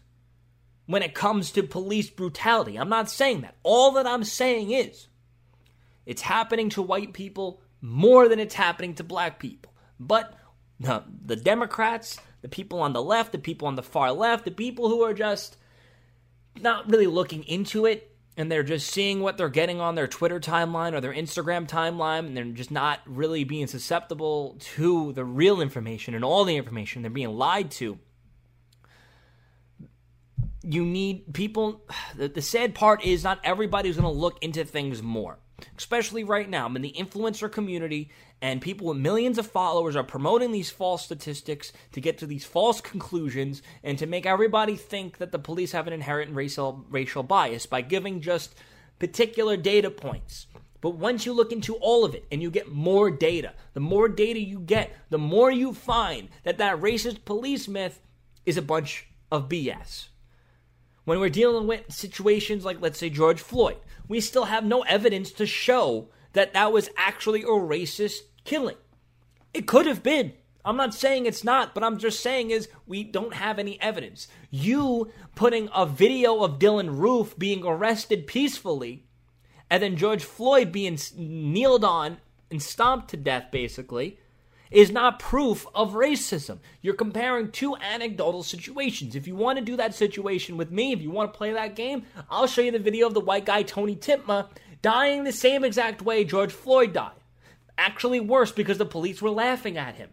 when 0.87 1.03
it 1.03 1.15
comes 1.15 1.53
to 1.53 1.63
police 1.63 2.11
brutality. 2.11 2.77
I'm 2.77 2.89
not 2.89 3.09
saying 3.11 3.43
that. 3.43 3.57
All 3.63 3.93
that 3.93 4.07
I'm 4.07 4.25
saying 4.25 4.73
is 4.73 5.07
it's 6.07 6.23
happening 6.23 6.69
to 6.71 6.83
white 6.83 7.13
people 7.13 7.61
more 7.81 8.29
than 8.29 8.39
it's 8.39 8.55
happening 8.55 8.95
to 8.95 9.05
black 9.05 9.39
people. 9.39 9.73
But 9.99 10.35
the, 10.79 11.05
the 11.25 11.37
Democrats, 11.37 12.19
the 12.43 12.49
people 12.49 12.81
on 12.81 12.93
the 12.93 13.03
left, 13.03 13.33
the 13.33 13.39
people 13.39 13.69
on 13.69 13.77
the 13.77 13.83
far 13.83 14.13
left, 14.13 14.45
the 14.45 14.51
people 14.51 14.89
who 14.89 15.03
are 15.03 15.15
just 15.15 15.57
not 16.61 16.91
really 16.91 17.07
looking 17.07 17.45
into 17.45 17.87
it, 17.87 18.11
and 18.37 18.51
they're 18.51 18.63
just 18.63 18.89
seeing 18.89 19.21
what 19.21 19.37
they're 19.37 19.49
getting 19.49 19.81
on 19.81 19.95
their 19.95 20.07
Twitter 20.07 20.41
timeline 20.41 20.95
or 20.95 21.01
their 21.01 21.13
Instagram 21.13 21.69
timeline, 21.69 22.21
and 22.21 22.37
they're 22.37 22.45
just 22.45 22.71
not 22.71 23.01
really 23.05 23.45
being 23.45 23.67
susceptible 23.67 24.57
to 24.61 25.13
the 25.13 25.25
real 25.25 25.61
information 25.61 26.15
and 26.15 26.25
all 26.25 26.45
the 26.45 26.57
information. 26.57 27.03
They're 27.03 27.11
being 27.11 27.37
lied 27.37 27.71
to. 27.73 27.99
You 30.63 30.85
need 30.85 31.35
people. 31.35 31.83
The, 32.17 32.29
the 32.29 32.43
sad 32.43 32.75
part 32.75 33.05
is 33.05 33.23
not 33.23 33.41
everybody's 33.45 33.97
going 33.97 34.13
to 34.13 34.21
look 34.21 34.43
into 34.43 34.65
things 34.65 35.03
more, 35.03 35.39
especially 35.77 36.25
right 36.25 36.49
now. 36.49 36.67
I'm 36.67 36.77
in 36.77 36.83
the 36.83 36.95
influencer 36.99 37.51
community 37.51 38.11
and 38.43 38.61
people 38.61 38.89
with 38.89 38.99
millions 38.99 39.39
of 39.39 39.47
followers 39.47 39.97
are 39.97 40.05
promoting 40.05 40.53
these 40.53 40.71
false 40.71 41.05
statistics 41.05 41.73
to 41.93 42.01
get 42.01 42.19
to 42.19 42.27
these 42.27 42.45
false 42.45 42.81
conclusions 42.81 43.63
and 43.83 43.99
to 43.99 44.07
make 44.07 44.27
everybody 44.27 44.77
think 44.77 45.19
that 45.19 45.33
the 45.33 45.39
police 45.39 45.73
have 45.73 45.87
an 45.87 45.93
inherent 45.93 46.35
racial 46.35 46.85
racial 46.91 47.23
bias 47.23 47.67
by 47.67 47.81
giving 47.81 48.21
just 48.21 48.55
particular 48.99 49.57
data 49.57 49.91
points. 49.91 50.47
But 50.81 50.91
once 50.91 51.27
you 51.27 51.33
look 51.33 51.53
into 51.53 51.75
all 51.75 52.05
of 52.05 52.15
it 52.15 52.25
and 52.33 52.41
you 52.41 52.51
get 52.51 52.73
more 52.73 53.11
data, 53.11 53.53
the 53.75 53.81
more 53.81 54.09
data 54.09 54.41
you 54.41 54.61
get, 54.61 54.93
the 55.11 55.19
more 55.19 55.51
you 55.51 55.75
find 55.75 56.29
that 56.45 56.59
that 56.59 56.81
racist 56.81 57.25
police 57.25 57.69
myth 57.69 58.01
is 58.47 58.57
a 58.57 58.63
bunch 58.63 59.09
of 59.31 59.49
BS. 59.49 60.09
When 61.05 61.19
we're 61.19 61.31
dealing 61.31 61.67
with 61.67 61.93
situations 61.93 62.65
like, 62.65 62.81
let's 62.81 62.99
say, 62.99 63.11
George 63.11 63.41
Floyd, 63.41 63.79
we 64.09 64.21
still 64.21 64.45
have 64.45 64.65
no 64.65 64.83
evidence 64.83 65.33
to 65.33 65.47
show 65.47 66.09
that 66.33 66.53
that 66.53 66.73
was 66.73 66.91
actually 66.97 67.43
a 67.43 67.47
racist 67.47 68.21
killing. 68.45 68.77
It 69.53 69.67
could 69.67 69.87
have 69.87 70.03
been. 70.03 70.35
I'm 70.65 70.77
not 70.77 70.95
saying 70.95 71.25
it's 71.25 71.43
not, 71.43 71.75
but 71.75 71.83
I'm 71.83 71.99
just 71.99 72.21
saying 72.21 72.51
is 72.51 72.69
we 72.87 73.03
don't 73.03 73.35
have 73.35 73.59
any 73.59 73.81
evidence. 73.81 74.29
You 74.51 75.11
putting 75.35 75.71
a 75.75 75.87
video 75.87 76.45
of 76.45 76.59
Dylann 76.59 76.99
Roof 76.99 77.39
being 77.39 77.65
arrested 77.65 78.27
peacefully 78.27 79.07
and 79.71 79.83
then 79.83 79.97
George 79.97 80.25
Floyd 80.25 80.71
being 80.71 80.99
kneeled 81.17 81.85
on 81.85 82.19
and 82.51 82.63
stomped 82.63 83.09
to 83.11 83.17
death 83.17 83.47
basically 83.51 84.19
is 84.71 84.91
not 84.91 85.19
proof 85.19 85.67
of 85.75 85.93
racism. 85.93 86.59
You're 86.81 86.95
comparing 86.95 87.51
two 87.51 87.77
anecdotal 87.77 88.43
situations. 88.43 89.17
If 89.17 89.27
you 89.27 89.35
want 89.35 89.59
to 89.59 89.65
do 89.65 89.77
that 89.77 89.95
situation 89.95 90.57
with 90.57 90.71
me, 90.71 90.93
if 90.93 91.01
you 91.01 91.11
want 91.11 91.33
to 91.33 91.37
play 91.37 91.53
that 91.53 91.77
game, 91.77 92.05
I'll 92.31 92.47
show 92.47 92.63
you 92.63 92.71
the 92.71 92.79
video 92.79 93.07
of 93.07 93.15
the 93.15 93.21
white 93.21 93.47
guy 93.47 93.63
Tony 93.63 93.97
Timpa 93.97 94.49
dying 94.83 95.25
the 95.25 95.33
same 95.33 95.65
exact 95.65 96.03
way 96.03 96.25
George 96.25 96.53
Floyd 96.53 96.93
died 96.93 97.13
actually 97.81 98.21
worse 98.21 98.53
because 98.53 98.79
the 98.79 98.85
police 98.85 99.23
were 99.23 99.31
laughing 99.31 99.79
at 99.79 99.97
him. 99.97 100.11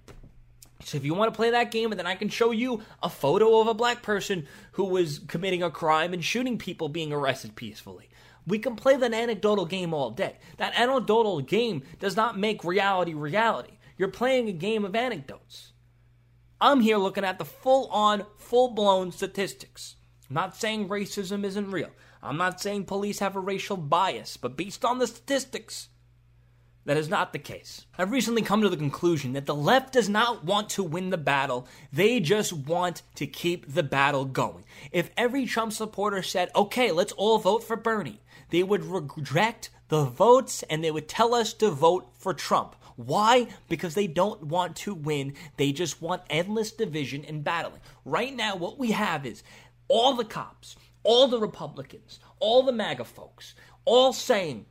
So 0.84 0.98
if 0.98 1.04
you 1.04 1.14
want 1.14 1.34
to 1.34 1.36
play 1.36 1.52
that 1.52 1.72
game, 1.72 1.92
and 1.92 2.00
then 2.00 2.08
I 2.08 2.16
can 2.16 2.30
show 2.30 2.52
you 2.52 2.82
a 3.04 3.10
photo 3.10 3.60
of 3.60 3.68
a 3.68 3.74
black 3.74 4.02
person 4.02 4.48
who 4.74 4.86
was 4.86 5.20
committing 5.20 5.62
a 5.62 5.70
crime 5.70 6.14
and 6.14 6.24
shooting 6.24 6.58
people 6.58 6.88
being 6.88 7.12
arrested 7.12 7.56
peacefully. 7.56 8.10
We 8.46 8.60
can 8.60 8.78
play 8.78 8.96
that 8.96 9.14
anecdotal 9.14 9.66
game 9.66 9.94
all 9.94 10.12
day. 10.12 10.38
That 10.58 10.80
anecdotal 10.80 11.42
game 11.42 11.84
does 12.00 12.16
not 12.16 12.40
make 12.40 12.64
reality 12.64 13.14
reality. 13.14 13.77
You're 13.98 14.10
playing 14.10 14.48
a 14.48 14.54
game 14.54 14.86
of 14.86 14.96
anecdotes. 14.96 15.74
I'm 16.60 16.82
here 16.82 16.98
looking 16.98 17.24
at 17.24 17.40
the 17.40 17.46
full 17.46 17.88
on, 17.88 18.26
full 18.38 18.70
blown 18.70 19.12
statistics. 19.12 19.96
I'm 20.30 20.36
not 20.36 20.56
saying 20.56 20.90
racism 20.90 21.44
isn't 21.44 21.72
real. 21.72 21.90
I'm 22.22 22.38
not 22.38 22.60
saying 22.60 22.86
police 22.86 23.20
have 23.20 23.36
a 23.36 23.40
racial 23.40 23.78
bias, 23.78 24.38
but 24.38 24.58
based 24.58 24.84
on 24.84 25.00
the 25.00 25.08
statistics, 25.08 25.90
that 26.86 26.98
is 26.98 27.10
not 27.10 27.32
the 27.32 27.40
case. 27.40 27.86
I've 27.98 28.12
recently 28.12 28.42
come 28.42 28.62
to 28.62 28.70
the 28.70 28.78
conclusion 28.78 29.34
that 29.34 29.46
the 29.46 29.56
left 29.56 29.94
does 29.94 30.10
not 30.10 30.44
want 30.44 30.70
to 30.72 30.84
win 30.84 31.10
the 31.10 31.18
battle, 31.18 31.68
they 31.92 32.20
just 32.20 32.54
want 32.54 33.04
to 33.16 33.28
keep 33.28 33.74
the 33.74 33.84
battle 33.84 34.26
going. 34.26 34.64
If 34.92 35.12
every 35.16 35.46
Trump 35.46 35.74
supporter 35.74 36.24
said, 36.24 36.50
okay, 36.56 36.92
let's 36.92 37.14
all 37.14 37.38
vote 37.38 37.64
for 37.64 37.76
Bernie, 37.76 38.22
they 38.50 38.64
would 38.64 38.86
reject 38.86 39.70
the 39.90 40.06
votes 40.06 40.64
and 40.70 40.84
they 40.84 40.92
would 40.92 41.08
tell 41.08 41.36
us 41.36 41.54
to 41.54 41.70
vote 41.70 42.10
for 42.18 42.34
Trump. 42.34 42.76
Why? 42.98 43.48
Because 43.70 43.94
they 43.94 44.08
don't 44.08 44.48
want 44.48 44.76
to 44.78 44.94
win. 44.94 45.36
They 45.56 45.72
just 45.72 46.02
want 46.02 46.24
endless 46.30 46.72
division 46.72 47.24
and 47.24 47.44
battling. 47.44 47.82
Right 48.04 48.36
now, 48.36 48.56
what 48.56 48.78
we 48.78 48.92
have 48.92 49.26
is 49.26 49.44
all 49.88 50.16
the 50.16 50.26
cops, 50.26 50.76
all 51.04 51.28
the 51.28 51.40
Republicans, 51.40 52.20
all 52.40 52.64
the 52.64 52.72
MAGA 52.72 53.06
folks, 53.06 53.54
all 53.86 54.14
saying, 54.14 54.66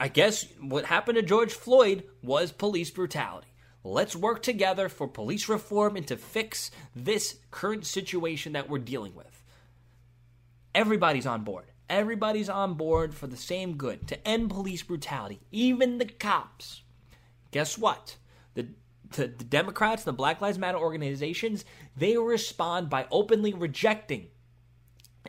I 0.00 0.08
guess 0.08 0.46
what 0.60 0.84
happened 0.84 1.16
to 1.16 1.22
George 1.22 1.52
Floyd 1.52 2.04
was 2.22 2.50
police 2.50 2.90
brutality. 2.90 3.48
Let's 3.84 4.16
work 4.16 4.42
together 4.42 4.88
for 4.88 5.06
police 5.06 5.48
reform 5.48 5.96
and 5.96 6.06
to 6.08 6.16
fix 6.16 6.72
this 6.94 7.38
current 7.52 7.86
situation 7.86 8.52
that 8.52 8.68
we're 8.68 8.78
dealing 8.78 9.14
with. 9.14 9.44
Everybody's 10.74 11.26
on 11.26 11.44
board. 11.44 11.66
Everybody's 11.88 12.48
on 12.48 12.74
board 12.74 13.14
for 13.14 13.28
the 13.28 13.36
same 13.36 13.76
good 13.76 14.08
to 14.08 14.28
end 14.28 14.50
police 14.50 14.82
brutality, 14.82 15.40
even 15.52 15.98
the 15.98 16.04
cops. 16.04 16.82
Guess 17.50 17.78
what? 17.78 18.16
The, 18.54 18.68
the, 19.10 19.28
the 19.28 19.44
Democrats, 19.44 20.04
the 20.04 20.12
Black 20.12 20.40
Lives 20.40 20.58
Matter 20.58 20.78
organizations, 20.78 21.64
they 21.96 22.16
respond 22.16 22.90
by 22.90 23.06
openly 23.10 23.54
rejecting 23.54 24.28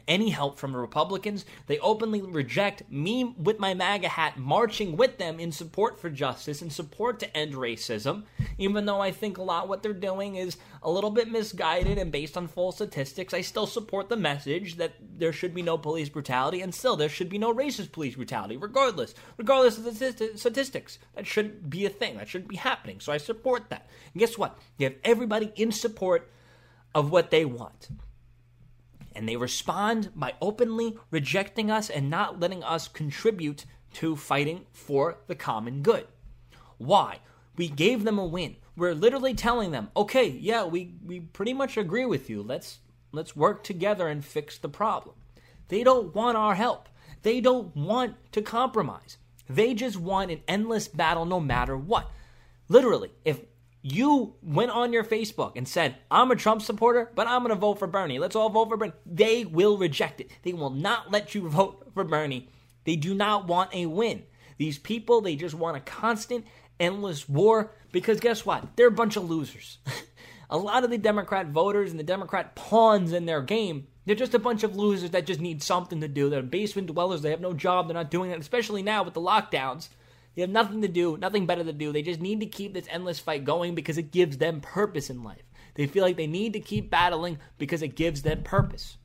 any 0.07 0.29
help 0.29 0.57
from 0.57 0.71
the 0.71 0.77
Republicans. 0.77 1.45
They 1.67 1.79
openly 1.79 2.21
reject 2.21 2.89
me 2.91 3.23
with 3.37 3.59
my 3.59 3.73
MAGA 3.73 4.09
hat 4.09 4.37
marching 4.37 4.97
with 4.97 5.17
them 5.17 5.39
in 5.39 5.51
support 5.51 5.99
for 5.99 6.09
justice 6.09 6.61
and 6.61 6.71
support 6.71 7.19
to 7.19 7.37
end 7.37 7.53
racism, 7.53 8.23
even 8.57 8.85
though 8.85 9.01
I 9.01 9.11
think 9.11 9.37
a 9.37 9.43
lot 9.43 9.67
what 9.67 9.83
they're 9.83 9.93
doing 9.93 10.35
is 10.35 10.57
a 10.81 10.89
little 10.89 11.09
bit 11.11 11.29
misguided 11.29 11.97
and 11.97 12.11
based 12.11 12.37
on 12.37 12.47
false 12.47 12.75
statistics. 12.75 13.33
I 13.33 13.41
still 13.41 13.67
support 13.67 14.09
the 14.09 14.17
message 14.17 14.75
that 14.77 14.93
there 15.17 15.33
should 15.33 15.53
be 15.53 15.61
no 15.61 15.77
police 15.77 16.09
brutality 16.09 16.61
and 16.61 16.73
still 16.73 16.95
there 16.95 17.09
should 17.09 17.29
be 17.29 17.37
no 17.37 17.53
racist 17.53 17.91
police 17.91 18.15
brutality, 18.15 18.57
regardless, 18.57 19.13
regardless 19.37 19.77
of 19.77 19.83
the 19.83 20.31
statistics. 20.35 20.99
That 21.15 21.27
shouldn't 21.27 21.69
be 21.69 21.85
a 21.85 21.89
thing. 21.89 22.17
That 22.17 22.27
shouldn't 22.27 22.49
be 22.49 22.57
happening. 22.57 22.99
So 22.99 23.11
I 23.11 23.17
support 23.17 23.69
that. 23.69 23.87
And 24.13 24.19
guess 24.19 24.37
what? 24.37 24.57
You 24.77 24.85
have 24.85 24.95
everybody 25.03 25.51
in 25.55 25.71
support 25.71 26.31
of 26.95 27.11
what 27.11 27.29
they 27.29 27.45
want 27.45 27.89
and 29.19 29.27
they 29.27 29.35
respond 29.35 30.11
by 30.15 30.33
openly 30.41 30.97
rejecting 31.11 31.69
us 31.69 31.89
and 31.89 32.09
not 32.09 32.39
letting 32.39 32.63
us 32.63 32.87
contribute 32.87 33.65
to 33.91 34.15
fighting 34.15 34.65
for 34.71 35.17
the 35.27 35.35
common 35.35 35.81
good. 35.81 36.07
Why? 36.77 37.19
We 37.57 37.67
gave 37.67 38.05
them 38.05 38.17
a 38.17 38.25
win. 38.25 38.55
We're 38.77 38.93
literally 38.93 39.33
telling 39.33 39.71
them, 39.71 39.91
"Okay, 39.97 40.29
yeah, 40.29 40.63
we 40.63 40.93
we 41.05 41.19
pretty 41.19 41.53
much 41.53 41.75
agree 41.75 42.05
with 42.05 42.29
you. 42.29 42.41
Let's 42.41 42.79
let's 43.11 43.35
work 43.35 43.61
together 43.61 44.07
and 44.07 44.23
fix 44.23 44.57
the 44.57 44.69
problem." 44.69 45.15
They 45.67 45.83
don't 45.83 46.15
want 46.15 46.37
our 46.37 46.55
help. 46.55 46.87
They 47.23 47.41
don't 47.41 47.75
want 47.75 48.15
to 48.31 48.41
compromise. 48.41 49.17
They 49.49 49.73
just 49.73 49.97
want 49.97 50.31
an 50.31 50.43
endless 50.47 50.87
battle 50.87 51.25
no 51.25 51.41
matter 51.41 51.75
what. 51.75 52.09
Literally, 52.69 53.11
if 53.25 53.41
you 53.81 54.35
went 54.41 54.71
on 54.71 54.91
your 54.91 55.03
Facebook 55.03 55.53
and 55.55 55.67
said, 55.67 55.95
I'm 56.11 56.31
a 56.31 56.35
Trump 56.35 56.61
supporter, 56.61 57.11
but 57.15 57.27
I'm 57.27 57.43
going 57.43 57.55
to 57.55 57.59
vote 57.59 57.79
for 57.79 57.87
Bernie. 57.87 58.19
Let's 58.19 58.35
all 58.35 58.49
vote 58.49 58.69
for 58.69 58.77
Bernie. 58.77 58.93
They 59.05 59.45
will 59.45 59.77
reject 59.77 60.19
it. 60.19 60.31
They 60.43 60.53
will 60.53 60.69
not 60.69 61.11
let 61.11 61.33
you 61.33 61.47
vote 61.47 61.91
for 61.93 62.03
Bernie. 62.03 62.49
They 62.83 62.95
do 62.95 63.13
not 63.13 63.47
want 63.47 63.73
a 63.73 63.85
win. 63.85 64.23
These 64.57 64.79
people, 64.79 65.21
they 65.21 65.35
just 65.35 65.55
want 65.55 65.77
a 65.77 65.81
constant, 65.81 66.45
endless 66.79 67.29
war 67.29 67.71
because 67.91 68.19
guess 68.19 68.45
what? 68.45 68.75
They're 68.75 68.87
a 68.87 68.91
bunch 68.91 69.15
of 69.15 69.29
losers. 69.29 69.77
a 70.49 70.57
lot 70.57 70.83
of 70.83 70.89
the 70.89 70.97
Democrat 70.97 71.47
voters 71.47 71.91
and 71.91 71.99
the 71.99 72.03
Democrat 72.03 72.55
pawns 72.55 73.13
in 73.13 73.25
their 73.25 73.41
game, 73.41 73.87
they're 74.05 74.15
just 74.15 74.33
a 74.33 74.39
bunch 74.39 74.63
of 74.63 74.75
losers 74.75 75.11
that 75.11 75.25
just 75.25 75.39
need 75.39 75.61
something 75.63 76.01
to 76.01 76.07
do. 76.07 76.29
They're 76.29 76.41
basement 76.41 76.87
dwellers. 76.87 77.21
They 77.21 77.29
have 77.29 77.41
no 77.41 77.53
job. 77.53 77.87
They're 77.87 77.93
not 77.93 78.11
doing 78.11 78.31
it, 78.31 78.39
especially 78.39 78.81
now 78.81 79.03
with 79.03 79.13
the 79.13 79.21
lockdowns. 79.21 79.89
They 80.35 80.41
have 80.41 80.49
nothing 80.49 80.81
to 80.81 80.87
do, 80.87 81.17
nothing 81.17 81.45
better 81.45 81.63
to 81.63 81.73
do. 81.73 81.91
They 81.91 82.01
just 82.01 82.21
need 82.21 82.39
to 82.39 82.45
keep 82.45 82.73
this 82.73 82.87
endless 82.89 83.19
fight 83.19 83.45
going 83.45 83.75
because 83.75 83.97
it 83.97 84.11
gives 84.11 84.37
them 84.37 84.61
purpose 84.61 85.09
in 85.09 85.23
life. 85.23 85.43
They 85.75 85.87
feel 85.87 86.03
like 86.03 86.17
they 86.17 86.27
need 86.27 86.53
to 86.53 86.59
keep 86.59 86.89
battling 86.89 87.39
because 87.57 87.81
it 87.81 87.95
gives 87.95 88.21
them 88.21 88.43
purpose. 88.43 88.97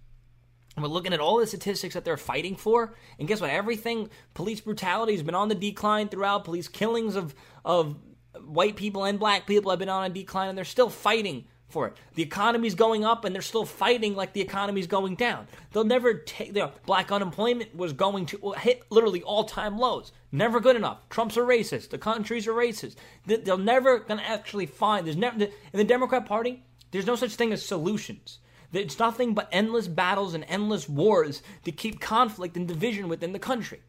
And 0.77 0.83
we're 0.83 0.91
looking 0.91 1.13
at 1.13 1.21
all 1.21 1.39
the 1.39 1.47
statistics 1.47 1.95
that 1.95 2.05
they're 2.05 2.17
fighting 2.17 2.57
for, 2.57 2.95
and 3.19 3.29
guess 3.29 3.41
what? 3.41 3.51
Everything 3.51 4.11
police 4.35 4.61
brutality 4.61 5.13
has 5.13 5.23
been 5.23 5.35
on 5.35 5.49
the 5.49 5.55
decline 5.55 6.09
throughout. 6.09 6.45
Police 6.45 6.69
killings 6.69 7.15
of 7.15 7.35
of 7.65 7.97
white 8.45 8.75
people 8.75 9.05
and 9.05 9.19
black 9.19 9.47
people 9.47 9.71
have 9.71 9.79
been 9.79 9.89
on 9.89 10.11
a 10.11 10.13
decline, 10.13 10.49
and 10.49 10.59
they're 10.59 10.65
still 10.65 10.91
fighting 10.91 11.45
for 11.75 11.89
it. 11.89 11.97
The 12.15 12.23
economy's 12.23 12.75
going 12.75 13.05
up 13.05 13.25
and 13.25 13.35
they're 13.35 13.43
still 13.43 13.67
fighting 13.67 14.15
like 14.15 14.33
the 14.33 14.41
economy's 14.41 14.87
going 14.87 15.17
down. 15.17 15.49
They'll 15.73 15.85
never 15.85 16.15
take 16.15 16.55
their 16.55 16.71
black 16.87 17.11
unemployment 17.11 17.77
was 17.77 17.93
going 17.93 18.27
to 18.27 18.55
hit 18.57 18.85
literally 18.91 19.23
all-time 19.23 19.77
lows. 19.77 20.13
Never 20.33 20.61
good 20.61 20.77
enough. 20.77 21.07
Trump's 21.11 21.37
a 21.37 21.41
racist. 21.41 21.91
The 21.91 21.99
countries 21.99 22.47
are 22.47 22.53
racist. 22.53 22.95
They're 23.27 23.59
never 23.59 23.99
going 23.99 24.21
to 24.21 24.27
actually 24.27 24.67
find 24.67 25.05
there's 25.05 25.17
never 25.17 25.45
in 25.45 25.51
the 25.73 25.85
Democrat 25.85 26.25
Party, 26.27 26.63
there's 26.93 27.07
no 27.07 27.17
such 27.17 27.35
thing 27.35 27.53
as 27.53 27.67
solutions. 27.67 28.39
It's 28.73 28.99
nothing 28.99 29.35
but 29.35 29.49
endless 29.53 29.89
battles 29.89 30.33
and 30.35 30.45
endless 30.49 30.89
wars 30.89 31.43
to 31.65 31.73
keep 31.73 32.01
conflict 32.01 32.57
and 32.57 32.67
division 32.67 33.09
within 33.09 33.33
the 33.33 33.39
country. 33.39 33.81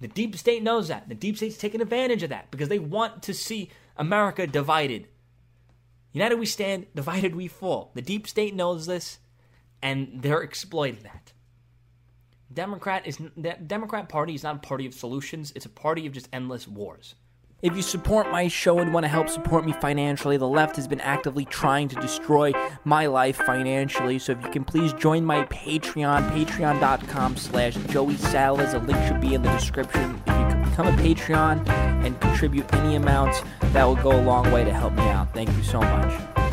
The 0.00 0.08
deep 0.08 0.36
state 0.36 0.62
knows 0.62 0.88
that. 0.88 1.08
The 1.08 1.14
deep 1.14 1.36
state's 1.36 1.58
taking 1.58 1.80
advantage 1.80 2.22
of 2.22 2.30
that 2.30 2.50
because 2.50 2.68
they 2.68 2.78
want 2.78 3.22
to 3.24 3.34
see 3.34 3.70
America 3.96 4.46
divided 4.46 5.08
United 6.16 6.36
we 6.36 6.46
stand, 6.46 6.86
divided 6.94 7.36
we 7.36 7.46
fall. 7.46 7.90
The 7.92 8.00
deep 8.00 8.26
state 8.26 8.54
knows 8.54 8.86
this, 8.86 9.18
and 9.82 10.22
they're 10.22 10.40
exploiting 10.40 11.00
that. 11.02 11.34
Democrat 12.50 13.06
is 13.06 13.18
the 13.36 13.54
Democrat 13.66 14.08
Party 14.08 14.34
is 14.34 14.42
not 14.42 14.56
a 14.56 14.58
party 14.60 14.86
of 14.86 14.94
solutions. 14.94 15.52
It's 15.54 15.66
a 15.66 15.68
party 15.68 16.06
of 16.06 16.14
just 16.14 16.30
endless 16.32 16.66
wars. 16.66 17.16
If 17.60 17.76
you 17.76 17.82
support 17.82 18.32
my 18.32 18.48
show 18.48 18.78
and 18.78 18.94
want 18.94 19.04
to 19.04 19.08
help 19.08 19.28
support 19.28 19.66
me 19.66 19.72
financially, 19.72 20.38
the 20.38 20.48
left 20.48 20.76
has 20.76 20.88
been 20.88 21.02
actively 21.02 21.44
trying 21.44 21.88
to 21.88 21.96
destroy 21.96 22.54
my 22.84 23.04
life 23.04 23.36
financially. 23.36 24.18
So 24.18 24.32
if 24.32 24.42
you 24.42 24.48
can 24.48 24.64
please 24.64 24.94
join 24.94 25.22
my 25.22 25.44
Patreon, 25.44 26.30
patreon.com 26.30 27.36
slash 27.36 27.74
Joey 27.88 28.16
Salads. 28.16 28.72
A 28.72 28.78
link 28.78 29.06
should 29.06 29.20
be 29.20 29.34
in 29.34 29.42
the 29.42 29.50
description. 29.50 30.22
Become 30.76 30.98
a 30.98 31.02
Patreon 31.02 31.68
and 32.04 32.20
contribute 32.20 32.70
any 32.74 32.96
amount, 32.96 33.42
that 33.72 33.82
will 33.84 33.96
go 33.96 34.10
a 34.10 34.20
long 34.20 34.52
way 34.52 34.62
to 34.62 34.70
help 34.70 34.92
me 34.92 35.08
out. 35.08 35.32
Thank 35.32 35.48
you 35.56 35.62
so 35.62 35.80
much. 35.80 36.45